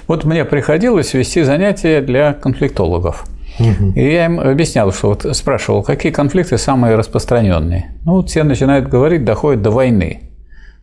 Вот 0.07 0.25
мне 0.25 0.45
приходилось 0.45 1.15
вести 1.15 1.43
занятия 1.43 2.03
для 2.03 2.35
конфликтологов– 2.35 3.25
и 3.59 4.13
я 4.13 4.27
им 4.27 4.41
объяснял, 4.41 4.93
что 4.93 5.09
вот 5.09 5.27
спрашивал, 5.37 5.83
какие 5.83 6.13
конфликты 6.13 6.59
самые 6.59 6.97
распространенные. 6.97 7.95
Ну, 8.05 8.17
вот 8.17 8.31
все 8.31 8.45
начинают 8.45 8.89
говорить, 8.89 9.25
доходит 9.25 9.63
до 9.63 9.71
войны. 9.71 10.31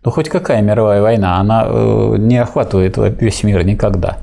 Ну, 0.04 0.12
хоть 0.12 0.30
какая 0.30 0.62
мировая 0.62 1.02
война, 1.02 1.38
она 1.38 1.66
э, 1.66 2.16
не 2.18 2.38
охватывает 2.38 2.98
весь 2.98 3.44
мир 3.44 3.64
никогда. 3.64 4.18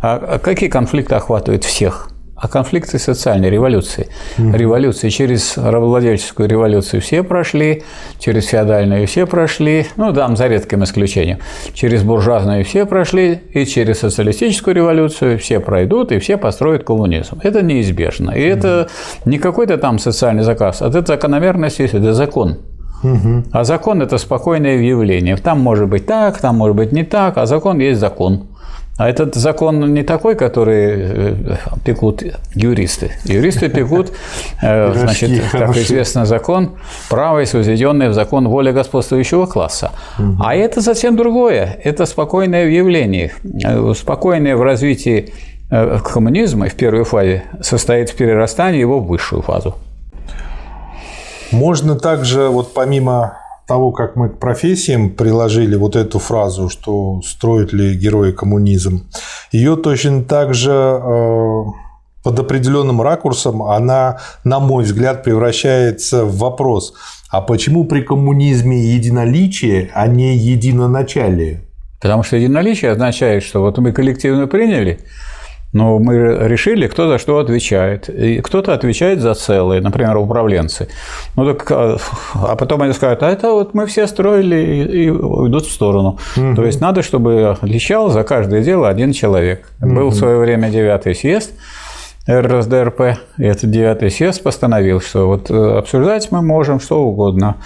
А 0.00 0.38
какие 0.38 0.68
конфликты 0.68 1.14
охватывают 1.14 1.64
всех? 1.64 2.10
А 2.40 2.48
конфликты 2.48 2.98
социальной 2.98 3.50
революции. 3.50 4.08
Революции 4.38 5.10
через 5.10 5.58
рабовладельческую 5.58 6.48
революцию 6.48 7.02
все 7.02 7.22
прошли, 7.22 7.82
через 8.18 8.46
феодальную 8.46 9.06
все 9.06 9.26
прошли, 9.26 9.86
ну, 9.96 10.12
там 10.12 10.36
за 10.36 10.46
редким 10.46 10.82
исключением, 10.82 11.38
через 11.74 12.02
буржуазную 12.02 12.64
все 12.64 12.86
прошли, 12.86 13.40
и 13.52 13.66
через 13.66 13.98
социалистическую 13.98 14.74
революцию 14.74 15.38
все 15.38 15.60
пройдут, 15.60 16.12
и 16.12 16.18
все 16.18 16.38
построят 16.38 16.84
коммунизм. 16.84 17.38
Это 17.42 17.62
неизбежно. 17.62 18.30
И 18.30 18.40
это 18.40 18.88
не 19.26 19.38
какой-то 19.38 19.76
там 19.76 19.98
социальный 19.98 20.42
заказ, 20.42 20.80
а 20.80 20.88
это 20.88 21.04
закономерность 21.06 21.78
есть, 21.78 21.94
это 21.94 22.14
закон. 22.14 22.58
Угу. 23.02 23.44
А 23.52 23.64
закон– 23.64 24.02
это 24.02 24.18
спокойное 24.18 24.78
явление. 24.78 25.36
Там 25.36 25.60
может 25.60 25.88
быть 25.88 26.06
так, 26.06 26.38
там 26.38 26.56
может 26.56 26.76
быть 26.76 26.92
не 26.92 27.02
так, 27.02 27.38
а 27.38 27.46
закон 27.46 27.78
есть 27.78 28.00
закон. 28.00 28.48
А 29.00 29.08
этот 29.08 29.34
закон 29.34 29.94
не 29.94 30.02
такой, 30.02 30.34
который 30.34 30.92
э, 30.92 31.34
пекут 31.86 32.22
юристы. 32.54 33.12
Юристы 33.24 33.70
пекут, 33.70 34.12
э, 34.60 34.92
значит, 34.94 35.42
как 35.52 35.74
известно, 35.74 36.26
закон, 36.26 36.72
право 37.08 37.38
есть 37.38 37.54
возведенное 37.54 38.10
в 38.10 38.12
закон 38.12 38.46
воля 38.46 38.72
господствующего 38.72 39.46
класса. 39.46 39.92
А 40.38 40.54
это 40.54 40.82
совсем 40.82 41.16
другое. 41.16 41.78
Это 41.82 42.04
спокойное 42.04 42.68
явление, 42.68 43.32
э, 43.64 43.94
спокойное 43.96 44.54
в 44.54 44.62
развитии 44.62 45.32
коммунизма 45.70 46.68
в 46.68 46.74
первой 46.74 47.04
фазе 47.04 47.44
состоит 47.62 48.10
в 48.10 48.16
перерастании 48.16 48.80
его 48.80 49.00
в 49.00 49.06
высшую 49.06 49.40
фазу. 49.40 49.76
Можно 51.52 51.98
также, 51.98 52.48
вот 52.48 52.74
помимо 52.74 53.39
того, 53.70 53.92
как 53.92 54.16
мы 54.16 54.28
к 54.30 54.38
профессиям 54.40 55.10
приложили 55.10 55.76
вот 55.76 55.94
эту 55.94 56.18
фразу, 56.18 56.68
что 56.68 57.20
строят 57.22 57.72
ли 57.72 57.94
герои 57.94 58.32
коммунизм, 58.32 59.04
ее 59.52 59.76
точно 59.76 60.24
так 60.24 60.54
же 60.54 60.72
э, 60.72 61.64
под 62.24 62.40
определенным 62.40 63.00
ракурсом 63.00 63.62
она, 63.62 64.18
на 64.42 64.58
мой 64.58 64.82
взгляд, 64.82 65.22
превращается 65.22 66.24
в 66.24 66.38
вопрос, 66.38 66.94
а 67.30 67.40
почему 67.40 67.84
при 67.84 68.00
коммунизме 68.00 68.76
единоличие, 68.76 69.90
а 69.94 70.08
не 70.08 70.36
единоначалие? 70.36 71.60
Потому 72.00 72.24
что 72.24 72.36
единоличие 72.38 72.90
означает, 72.90 73.44
что 73.44 73.60
вот 73.60 73.78
мы 73.78 73.92
коллективно 73.92 74.48
приняли, 74.48 74.98
но 75.72 75.98
мы 75.98 76.48
решили, 76.48 76.88
кто 76.88 77.08
за 77.08 77.18
что 77.18 77.38
отвечает. 77.38 78.08
И 78.08 78.40
кто-то 78.40 78.74
отвечает 78.74 79.20
за 79.20 79.34
целое, 79.34 79.80
например, 79.80 80.16
управленцы. 80.16 80.88
Ну 81.36 81.54
так, 81.54 81.70
а, 81.70 81.96
а 82.34 82.56
потом 82.56 82.82
они 82.82 82.92
скажут, 82.92 83.22
а 83.22 83.30
это 83.30 83.52
вот 83.52 83.72
мы 83.74 83.86
все 83.86 84.06
строили 84.06 84.56
и, 84.56 85.10
уйдут 85.10 85.66
в 85.66 85.70
сторону. 85.70 86.18
Угу. 86.36 86.56
То 86.56 86.64
есть 86.64 86.80
надо, 86.80 87.02
чтобы 87.02 87.50
отличал 87.50 88.10
за 88.10 88.24
каждое 88.24 88.62
дело 88.62 88.88
один 88.88 89.12
человек. 89.12 89.68
Угу. 89.80 89.94
Был 89.94 90.08
в 90.08 90.14
свое 90.14 90.38
время 90.38 90.70
девятый 90.70 91.14
съезд 91.14 91.52
РСДРП, 92.30 93.18
этот 93.38 93.70
девятый 93.70 94.10
съезд 94.10 94.42
постановил, 94.42 95.00
что 95.00 95.26
вот 95.26 95.50
э, 95.50 95.78
обсуждать 95.78 96.30
мы 96.30 96.42
можем 96.42 96.80
что 96.80 97.02
угодно. 97.02 97.56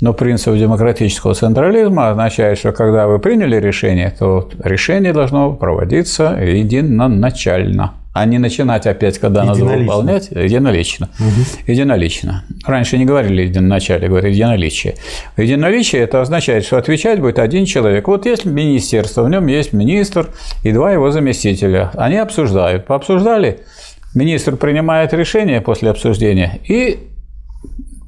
Но 0.00 0.12
принцип 0.12 0.54
демократического 0.54 1.34
централизма 1.34 2.10
означает, 2.10 2.58
что 2.58 2.72
когда 2.72 3.06
вы 3.06 3.18
приняли 3.18 3.56
решение, 3.56 4.14
то 4.18 4.48
решение 4.62 5.12
должно 5.12 5.52
проводиться 5.52 6.38
единоначально 6.40 7.92
а 8.14 8.26
не 8.26 8.38
начинать 8.38 8.86
опять, 8.86 9.18
когда 9.18 9.42
надо 9.42 9.64
выполнять, 9.64 10.30
единолично. 10.30 11.10
Угу. 11.18 11.72
Единолично. 11.72 12.44
Раньше 12.64 12.96
не 12.96 13.04
говорили 13.04 13.42
единоначалие, 13.42 14.08
говорили 14.08 14.32
единоличие. 14.32 14.94
Единоличие– 15.36 16.02
это 16.02 16.22
означает, 16.22 16.64
что 16.64 16.78
отвечать 16.78 17.20
будет 17.20 17.40
один 17.40 17.64
человек. 17.64 18.06
Вот 18.06 18.24
есть 18.24 18.44
министерство, 18.44 19.24
в 19.24 19.28
нем 19.28 19.48
есть 19.48 19.72
министр 19.72 20.28
и 20.62 20.70
два 20.70 20.92
его 20.92 21.10
заместителя. 21.10 21.90
Они 21.94 22.16
обсуждают. 22.16 22.86
Пообсуждали, 22.86 23.64
министр 24.14 24.56
принимает 24.56 25.12
решение 25.12 25.60
после 25.60 25.90
обсуждения 25.90 26.60
и 26.64 27.08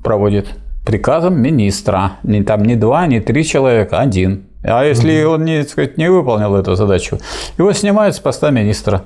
проводит 0.02 0.46
приказом 0.86 1.40
министра. 1.40 2.12
Не, 2.22 2.42
там 2.42 2.64
не 2.64 2.76
два, 2.76 3.06
не 3.06 3.20
три 3.20 3.44
человека, 3.44 3.98
один. 3.98 4.44
А 4.62 4.84
если 4.84 5.24
угу. 5.24 5.34
он 5.34 5.44
не, 5.44 5.64
сказать, 5.64 5.98
не 5.98 6.10
выполнил 6.10 6.54
эту 6.56 6.74
задачу, 6.76 7.18
его 7.58 7.72
снимают 7.72 8.14
с 8.14 8.20
поста 8.20 8.50
министра. 8.50 9.02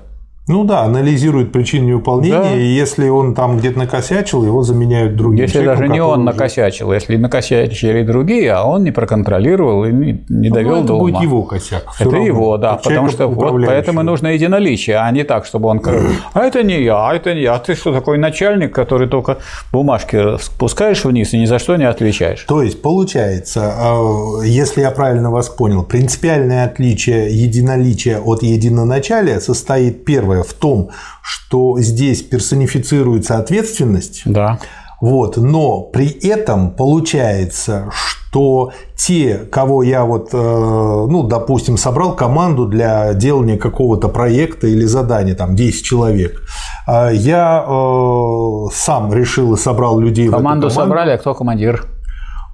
Ну 0.49 0.65
да, 0.65 0.83
анализирует 0.83 1.53
причину 1.53 1.87
невыполнения, 1.87 2.41
да. 2.41 2.57
и 2.57 2.65
если 2.65 3.09
он 3.09 3.35
там 3.35 3.59
где-то 3.59 3.79
накосячил, 3.79 4.45
его 4.45 4.63
заменяют 4.63 5.15
другим 5.15 5.45
Если 5.45 5.65
даже 5.65 5.87
не 5.87 6.01
он 6.01 6.21
уже... 6.21 6.27
накосячил, 6.27 6.93
если 6.93 7.17
накосячили 7.17 8.03
другие, 8.03 8.53
а 8.53 8.65
он 8.65 8.83
не 8.83 8.91
проконтролировал 8.91 9.85
и 9.85 9.93
не, 9.93 10.25
не 10.29 10.49
ну, 10.49 10.55
довел 10.55 10.77
это 10.79 10.87
до 10.89 10.95
ума. 10.95 11.03
будет 11.03 11.23
его 11.23 11.43
косяк. 11.45 11.85
Это 12.01 12.11
равно. 12.11 12.27
его, 12.27 12.57
да, 12.57 12.75
это 12.75 12.83
потому 12.83 13.09
что 13.11 13.29
вот 13.29 13.65
поэтому 13.65 14.03
нужно 14.03 14.29
единоличие, 14.29 14.97
а 14.97 15.11
не 15.13 15.23
так, 15.23 15.47
чтобы 15.47 15.69
он 15.69 15.81
а 16.33 16.41
это 16.41 16.65
не 16.65 16.83
я, 16.83 16.97
а 16.97 17.15
это 17.15 17.33
не 17.33 17.43
я, 17.43 17.55
а 17.55 17.59
ты 17.61 17.77
что 17.77 17.93
такой 17.93 18.19
начальник, 18.19 18.75
который 18.75 19.09
только 19.09 19.39
бумажки 19.73 20.37
спускаешь 20.43 21.05
вниз 21.05 21.33
и 21.33 21.39
ни 21.39 21.45
за 21.45 21.61
что 21.61 21.77
не 21.77 21.85
отвечаешь. 21.85 22.45
То 22.49 22.63
есть 22.63 22.83
получается, 22.83 23.73
а, 23.79 24.43
если 24.43 24.81
я 24.81 24.91
правильно 24.91 25.31
вас 25.31 25.49
понял, 25.49 25.85
принципиальное 25.85 26.65
отличие 26.65 27.31
единоличия 27.31 28.19
от 28.19 28.43
единоначалия 28.43 29.39
состоит 29.39 30.05
первое 30.05 30.30
в 30.43 30.53
том, 30.55 30.91
что 31.23 31.79
здесь 31.81 32.23
персонифицируется 32.23 33.39
ответственность. 33.39 34.23
Да. 34.25 34.59
Вот, 35.01 35.39
но 35.39 35.81
при 35.81 36.09
этом 36.29 36.73
получается, 36.73 37.91
что 37.93 38.73
те, 38.97 39.39
кого 39.51 39.83
я 39.83 40.05
вот, 40.05 40.29
э, 40.33 40.37
ну, 40.37 41.23
допустим, 41.23 41.79
собрал 41.79 42.15
команду 42.15 42.67
для 42.67 43.15
делания 43.15 43.57
какого-то 43.57 44.09
проекта 44.09 44.67
или 44.67 44.85
задания, 44.85 45.35
там, 45.35 45.57
10 45.57 45.85
человек, 45.85 46.43
э, 46.87 47.11
я 47.15 47.65
э, 47.67 48.65
сам 48.75 49.13
решил 49.13 49.55
и 49.55 49.57
собрал 49.57 49.99
людей 49.99 50.29
команду 50.29 50.69
в 50.69 50.71
эту 50.71 50.75
команду. 50.77 50.95
собрали, 50.95 51.11
а 51.13 51.19
кто 51.19 51.35
командир? 51.35 51.87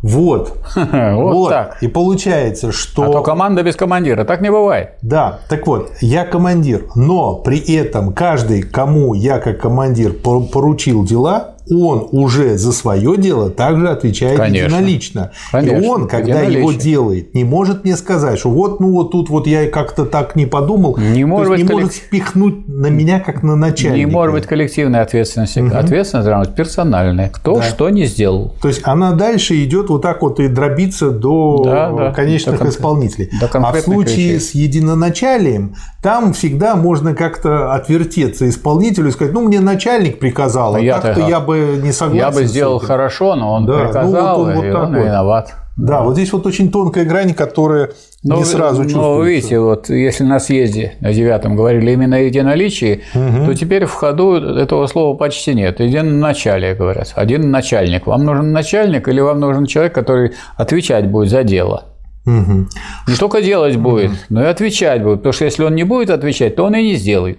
Вот. 0.02 0.56
вот, 0.74 1.34
вот 1.34 1.50
так. 1.50 1.82
И 1.82 1.88
получается, 1.88 2.72
что... 2.72 3.04
А 3.04 3.12
то 3.12 3.22
команда 3.22 3.62
без 3.62 3.76
командира. 3.76 4.24
Так 4.24 4.40
не 4.40 4.50
бывает. 4.50 4.90
Да. 5.02 5.40
Так 5.48 5.66
вот, 5.66 5.92
я 6.00 6.24
командир, 6.24 6.86
но 6.94 7.36
при 7.36 7.58
этом 7.76 8.12
каждый, 8.12 8.62
кому 8.62 9.14
я 9.14 9.38
как 9.38 9.60
командир 9.60 10.12
поручил 10.12 11.04
дела, 11.04 11.55
он 11.70 12.08
уже 12.12 12.56
за 12.58 12.72
свое 12.72 13.16
дело 13.16 13.50
также 13.50 13.88
отвечает 13.88 14.38
Конечно. 14.38 14.76
единолично. 14.76 15.32
Конечно. 15.50 15.76
И 15.76 15.86
он, 15.86 16.08
когда 16.08 16.42
его 16.42 16.72
делает, 16.72 17.34
не 17.34 17.44
может 17.44 17.84
мне 17.84 17.96
сказать, 17.96 18.38
что 18.38 18.50
вот, 18.50 18.80
ну 18.80 18.92
вот 18.92 19.12
тут 19.12 19.30
вот 19.30 19.46
я 19.46 19.68
как-то 19.68 20.04
так 20.04 20.36
не 20.36 20.46
подумал, 20.46 20.96
не 20.96 21.24
может, 21.24 21.50
быть 21.50 21.62
не 21.62 21.66
коллек... 21.66 21.82
может 21.84 21.96
спихнуть 21.96 22.68
на 22.68 22.86
меня 22.86 23.20
как 23.20 23.42
на 23.42 23.56
начальника. 23.56 23.98
Не 23.98 24.06
может 24.06 24.34
быть 24.34 24.46
коллективной 24.46 25.00
ответственности. 25.00 25.60
Угу. 25.60 25.76
Ответственность 25.76 26.28
должна 26.28 26.44
быть 26.44 26.54
персональная. 26.54 27.28
Кто 27.30 27.56
да. 27.56 27.62
что 27.62 27.90
не 27.90 28.04
сделал. 28.04 28.54
То 28.62 28.68
есть 28.68 28.80
она 28.84 29.12
дальше 29.12 29.62
идет 29.64 29.88
вот 29.88 30.02
так 30.02 30.22
вот 30.22 30.38
и 30.40 30.48
дробится 30.48 31.10
до 31.10 31.62
да, 31.64 31.90
да, 31.90 32.12
конечных 32.12 32.60
до 32.60 32.68
исполнителей. 32.68 33.30
До 33.40 33.48
а 33.52 33.72
в 33.72 33.80
случае 33.80 34.34
вещей. 34.34 34.40
с 34.40 34.54
единоначалием 34.54 35.74
там 36.02 36.32
всегда 36.32 36.76
можно 36.76 37.14
как-то 37.14 37.74
отвертеться 37.74 38.48
исполнителю 38.48 39.08
и 39.08 39.10
сказать, 39.10 39.34
ну 39.34 39.42
мне 39.42 39.60
начальник 39.60 40.18
приказал, 40.18 40.76
а, 40.76 40.78
а 40.78 41.00
так-то 41.00 41.26
я 41.26 41.40
бы 41.40 41.55
не 41.56 41.92
согласен. 41.92 42.18
Я 42.18 42.30
бы 42.30 42.44
сделал 42.44 42.78
хорошо, 42.78 43.34
но 43.34 43.52
он 43.52 43.66
да. 43.66 43.84
приказал, 43.84 44.38
ну, 44.38 44.44
вот 44.44 44.50
он, 44.50 44.54
вот 44.56 44.64
и 44.64 44.70
он 44.70 44.94
виноват. 44.94 45.54
Да, 45.76 46.02
вот 46.02 46.14
здесь 46.14 46.32
вот 46.32 46.46
очень 46.46 46.70
тонкая 46.70 47.04
грань, 47.04 47.34
которая 47.34 47.90
но, 48.22 48.36
не 48.36 48.44
сразу 48.44 48.84
чувствуется. 48.84 49.08
Но 49.08 49.22
видите, 49.22 49.60
вот 49.60 49.90
если 49.90 50.24
на 50.24 50.40
съезде 50.40 50.94
на 51.00 51.12
девятом 51.12 51.54
говорили 51.54 51.90
именно 51.90 52.16
о 52.16 52.20
единоличии, 52.20 53.02
угу. 53.14 53.46
то 53.46 53.54
теперь 53.54 53.84
в 53.84 53.92
ходу 53.92 54.36
этого 54.36 54.86
слова 54.86 55.14
почти 55.16 55.54
нет. 55.54 55.80
Единоначалие, 55.80 56.74
говорят. 56.74 57.12
Один 57.14 57.50
начальник. 57.50 58.06
Вам 58.06 58.24
нужен 58.24 58.52
начальник 58.52 59.06
или 59.06 59.20
вам 59.20 59.38
нужен 59.38 59.66
человек, 59.66 59.94
который 59.94 60.32
отвечать 60.56 61.10
будет 61.10 61.28
за 61.28 61.44
дело? 61.44 61.84
Угу. 62.24 62.68
Не 63.08 63.16
только 63.18 63.42
делать 63.42 63.76
будет, 63.76 64.12
угу. 64.12 64.18
но 64.30 64.44
и 64.44 64.46
отвечать 64.46 65.02
будет. 65.02 65.18
Потому 65.18 65.34
что 65.34 65.44
если 65.44 65.62
он 65.62 65.74
не 65.74 65.84
будет 65.84 66.08
отвечать, 66.08 66.56
то 66.56 66.64
он 66.64 66.74
и 66.74 66.82
не 66.82 66.94
сделает. 66.94 67.38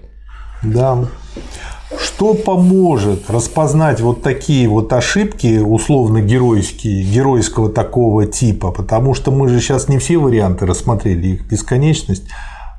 Да. 0.61 1.05
Что 1.95 2.33
поможет 2.33 3.29
распознать 3.29 4.01
вот 4.01 4.21
такие 4.21 4.67
вот 4.67 4.91
ошибки 4.91 5.59
условно-геройские, 5.59 7.03
геройского 7.03 7.69
такого 7.69 8.25
типа? 8.25 8.71
Потому 8.71 9.13
что 9.13 9.31
мы 9.31 9.47
же 9.47 9.61
сейчас 9.61 9.87
не 9.87 9.97
все 9.97 10.17
варианты 10.17 10.65
рассмотрели, 10.65 11.27
их 11.27 11.47
бесконечность. 11.47 12.25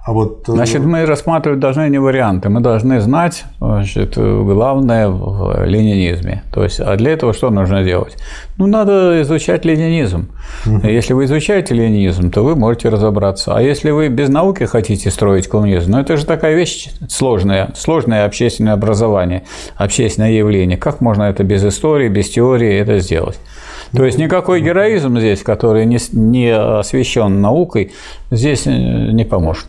А 0.09 0.13
вот... 0.13 0.49
Э, 0.49 0.53
значит, 0.53 0.83
мы 0.83 1.05
рассматривать 1.05 1.61
должны 1.61 1.91
не 1.91 1.99
варианты, 1.99 2.49
мы 2.49 2.61
должны 2.61 2.99
знать 2.99 3.45
значит, 3.61 4.17
главное 4.17 5.09
в 5.09 5.67
ленинизме. 5.67 6.45
То 6.51 6.65
есть, 6.65 6.81
а 6.81 6.97
для 6.97 7.13
этого 7.13 7.35
что 7.35 7.51
нужно 7.51 7.85
делать? 7.85 8.17
Ну, 8.57 8.67
надо 8.67 9.21
изучать 9.21 9.67
ленинизм. 9.67 10.31
Если 10.83 11.13
вы 11.13 11.27
изучаете 11.27 11.75
ленинизм, 11.75 12.31
то 12.31 12.43
вы 12.43 12.57
можете 12.57 12.89
разобраться. 12.89 13.55
А 13.55 13.61
если 13.61 13.91
вы 13.91 14.09
без 14.09 14.31
науки 14.31 14.65
хотите 14.65 15.11
строить 15.11 15.47
коммунизм, 15.47 15.91
ну, 15.91 16.01
это 16.01 16.17
же 16.17 16.25
такая 16.25 16.55
вещь 16.55 16.89
сложная, 17.11 17.75
сложное 17.77 18.25
общественное 18.25 18.73
образование, 18.73 19.43
общественное 19.77 20.31
явление. 20.31 20.79
Как 20.79 21.03
можно 21.03 21.25
это 21.25 21.45
без 21.45 21.63
истории, 21.63 22.09
без 22.09 22.31
теории 22.31 22.79
это 22.79 22.99
сделать? 23.01 23.39
То 23.95 24.07
есть 24.07 24.17
никакой 24.17 24.63
героизм 24.63 25.19
здесь, 25.19 25.43
который 25.43 25.85
не, 25.85 25.99
не 26.13 26.49
освещен 26.49 27.43
наукой, 27.43 27.93
здесь 28.31 28.67
э, 28.67 28.71
не 28.71 29.27
поможет. 29.27 29.67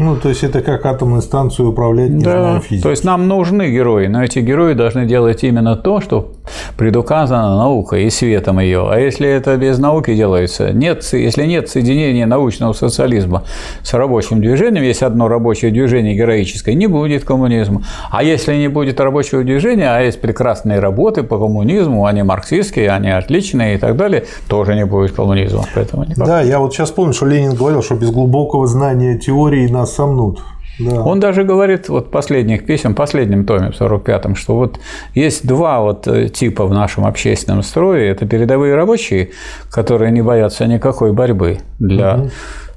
Ну, 0.00 0.16
то 0.16 0.30
есть 0.30 0.42
это 0.42 0.62
как 0.62 0.86
атомную 0.86 1.20
станцию 1.20 1.68
управлять, 1.68 2.10
не 2.10 2.24
да, 2.24 2.40
знаю, 2.40 2.60
физикой. 2.60 2.82
То 2.82 2.90
есть 2.90 3.04
нам 3.04 3.28
нужны 3.28 3.70
герои, 3.70 4.06
но 4.06 4.24
эти 4.24 4.38
герои 4.38 4.72
должны 4.72 5.04
делать 5.04 5.44
именно 5.44 5.76
то, 5.76 6.00
что 6.00 6.32
предуказано 6.78 7.56
наукой 7.56 8.04
и 8.04 8.10
светом 8.10 8.60
ее. 8.60 8.88
А 8.90 8.98
если 8.98 9.28
это 9.28 9.56
без 9.58 9.78
науки 9.78 10.14
делается, 10.14 10.72
нет, 10.72 11.04
если 11.12 11.44
нет 11.44 11.68
соединения 11.68 12.24
научного 12.26 12.72
социализма 12.72 13.44
с 13.82 13.92
рабочим 13.92 14.40
движением, 14.40 14.84
есть 14.84 15.02
одно 15.02 15.28
рабочее 15.28 15.70
движение 15.70 16.14
героическое, 16.14 16.74
не 16.74 16.86
будет 16.86 17.24
коммунизма. 17.24 17.82
А 18.10 18.22
если 18.22 18.56
не 18.56 18.68
будет 18.68 19.00
рабочего 19.00 19.44
движения, 19.44 19.94
а 19.94 20.00
есть 20.00 20.20
прекрасные 20.22 20.80
работы 20.80 21.24
по 21.24 21.38
коммунизму, 21.38 22.06
они 22.06 22.22
марксистские, 22.22 22.90
они 22.90 23.10
отличные 23.10 23.74
и 23.74 23.78
так 23.78 23.96
далее, 23.96 24.24
тоже 24.48 24.74
не 24.74 24.86
будет 24.86 25.12
коммунизма. 25.12 25.66
Поэтому 25.74 26.04
никак. 26.04 26.26
Да, 26.26 26.40
я 26.40 26.58
вот 26.58 26.72
сейчас 26.72 26.90
помню, 26.90 27.12
что 27.12 27.26
Ленин 27.26 27.54
говорил, 27.54 27.82
что 27.82 27.96
без 27.96 28.10
глубокого 28.10 28.66
знания 28.66 29.18
теории 29.18 29.68
нас 29.68 29.89
сомнут. 29.90 30.40
Да. 30.80 31.02
Он 31.02 31.20
даже 31.20 31.44
говорит 31.44 31.88
вот 31.88 32.10
последних 32.10 32.64
писем, 32.64 32.94
последнем 32.94 33.44
томе, 33.44 33.70
в 33.70 33.80
45-м, 33.80 34.34
что 34.34 34.56
вот 34.56 34.80
есть 35.14 35.46
два 35.46 35.80
вот 35.80 36.08
э, 36.08 36.28
типа 36.28 36.66
в 36.66 36.72
нашем 36.72 37.04
общественном 37.04 37.62
строе. 37.62 38.10
Это 38.10 38.26
передовые 38.26 38.74
рабочие, 38.74 39.30
которые 39.70 40.10
не 40.10 40.22
боятся 40.22 40.66
никакой 40.66 41.12
борьбы 41.12 41.58
для 41.78 42.30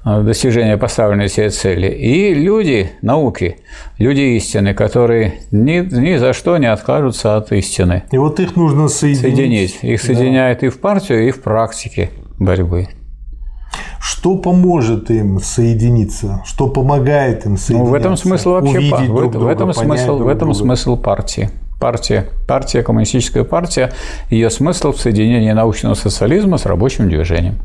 угу. 0.05 0.23
достижения 0.23 0.77
поставленной 0.77 1.29
себе 1.29 1.49
цели. 1.49 1.87
И 1.87 2.33
люди 2.33 2.91
науки, 3.01 3.57
люди 3.97 4.35
истины, 4.37 4.73
которые 4.73 5.35
ни, 5.51 5.79
ни 5.79 6.17
за 6.17 6.33
что 6.33 6.57
не 6.57 6.67
откажутся 6.67 7.37
от 7.37 7.53
истины. 7.53 8.03
И 8.11 8.17
вот 8.17 8.39
их 8.39 8.57
нужно 8.57 8.89
соединить. 8.89 9.21
Соединить. 9.21 9.79
Их 9.81 10.01
да. 10.01 10.07
соединяют 10.07 10.63
и 10.63 10.69
в 10.69 10.79
партию, 10.79 11.27
и 11.27 11.31
в 11.31 11.41
практике 11.41 12.09
борьбы. 12.37 12.89
Что 14.03 14.35
поможет 14.35 15.09
им 15.11 15.39
соединиться? 15.39 16.41
Что 16.43 16.67
помогает 16.67 17.45
им 17.45 17.55
соединиться? 17.55 17.85
Ну, 17.85 17.89
в 17.89 17.93
этом 17.93 18.17
смысл 18.17 18.51
вообще 18.51 18.79
Увидеть 18.79 19.09
в, 19.09 19.15
друг 19.15 19.31
друга, 19.31 19.45
в 19.45 19.47
этом 19.47 19.73
смысл, 19.73 20.17
друг 20.17 20.23
в 20.23 20.27
этом 20.27 20.49
друга. 20.49 20.53
смысл 20.55 20.97
партии. 20.97 21.49
Партия, 21.79 22.27
партия, 22.45 22.83
коммунистическая 22.83 23.45
партия, 23.45 23.93
ее 24.29 24.49
смысл 24.49 24.91
в 24.91 24.99
соединении 24.99 25.53
научного 25.53 25.93
социализма 25.93 26.57
с 26.57 26.65
рабочим 26.65 27.07
движением. 27.07 27.59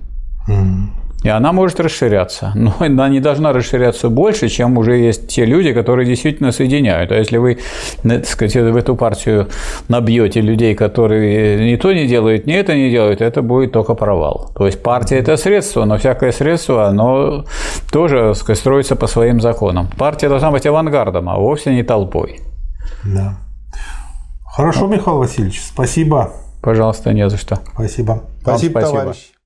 Mm. 0.47 0.91
И 1.25 1.29
она 1.29 1.53
может 1.53 1.81
расширяться, 1.81 2.53
но 2.55 2.75
она 2.79 3.09
не 3.09 3.21
должна 3.21 3.53
расширяться 3.53 4.09
больше, 4.09 4.49
чем 4.49 4.79
уже 4.79 4.97
есть 4.97 5.29
те 5.29 5.45
люди, 5.45 5.73
которые 5.73 6.07
действительно 6.07 6.53
соединяют. 6.53 7.11
А 7.11 7.17
если 7.17 7.39
вы, 7.39 7.59
так 8.03 8.27
сказать, 8.27 8.55
в 8.55 8.77
эту 8.77 8.95
партию 8.95 9.49
набьете 9.89 10.41
людей, 10.41 10.75
которые 10.75 11.73
ни 11.73 11.77
то 11.77 11.93
не 11.93 12.07
делают, 12.07 12.47
ни 12.47 12.55
это 12.55 12.75
не 12.75 12.91
делают, 12.91 13.21
это 13.21 13.43
будет 13.43 13.73
только 13.73 13.95
провал. 13.95 14.53
То 14.55 14.67
есть 14.67 14.83
партия– 14.83 15.19
это 15.19 15.37
средство, 15.37 15.85
но 15.85 15.99
всякое 15.99 16.33
средство, 16.33 16.87
оно 16.87 17.45
тоже, 17.91 18.29
так 18.29 18.37
сказать, 18.37 18.59
строится 18.59 18.97
по 18.97 19.07
своим 19.07 19.41
законам. 19.41 19.89
Партия 19.99 20.29
должна 20.29 20.51
быть 20.51 20.67
авангардом, 20.67 21.29
а 21.29 21.37
вовсе 21.37 21.75
не 21.75 21.83
толпой. 21.83 22.41
Да. 23.05 23.39
Хорошо, 24.45 24.87
Михаил 24.87 25.19
Васильевич, 25.19 25.63
спасибо. 25.63 26.33
Пожалуйста, 26.63 27.13
не 27.13 27.29
за 27.29 27.37
что. 27.37 27.59
Спасибо. 27.75 28.25
Спасибо, 28.43 28.81
спасибо. 28.81 28.81
товарищ. 28.81 29.38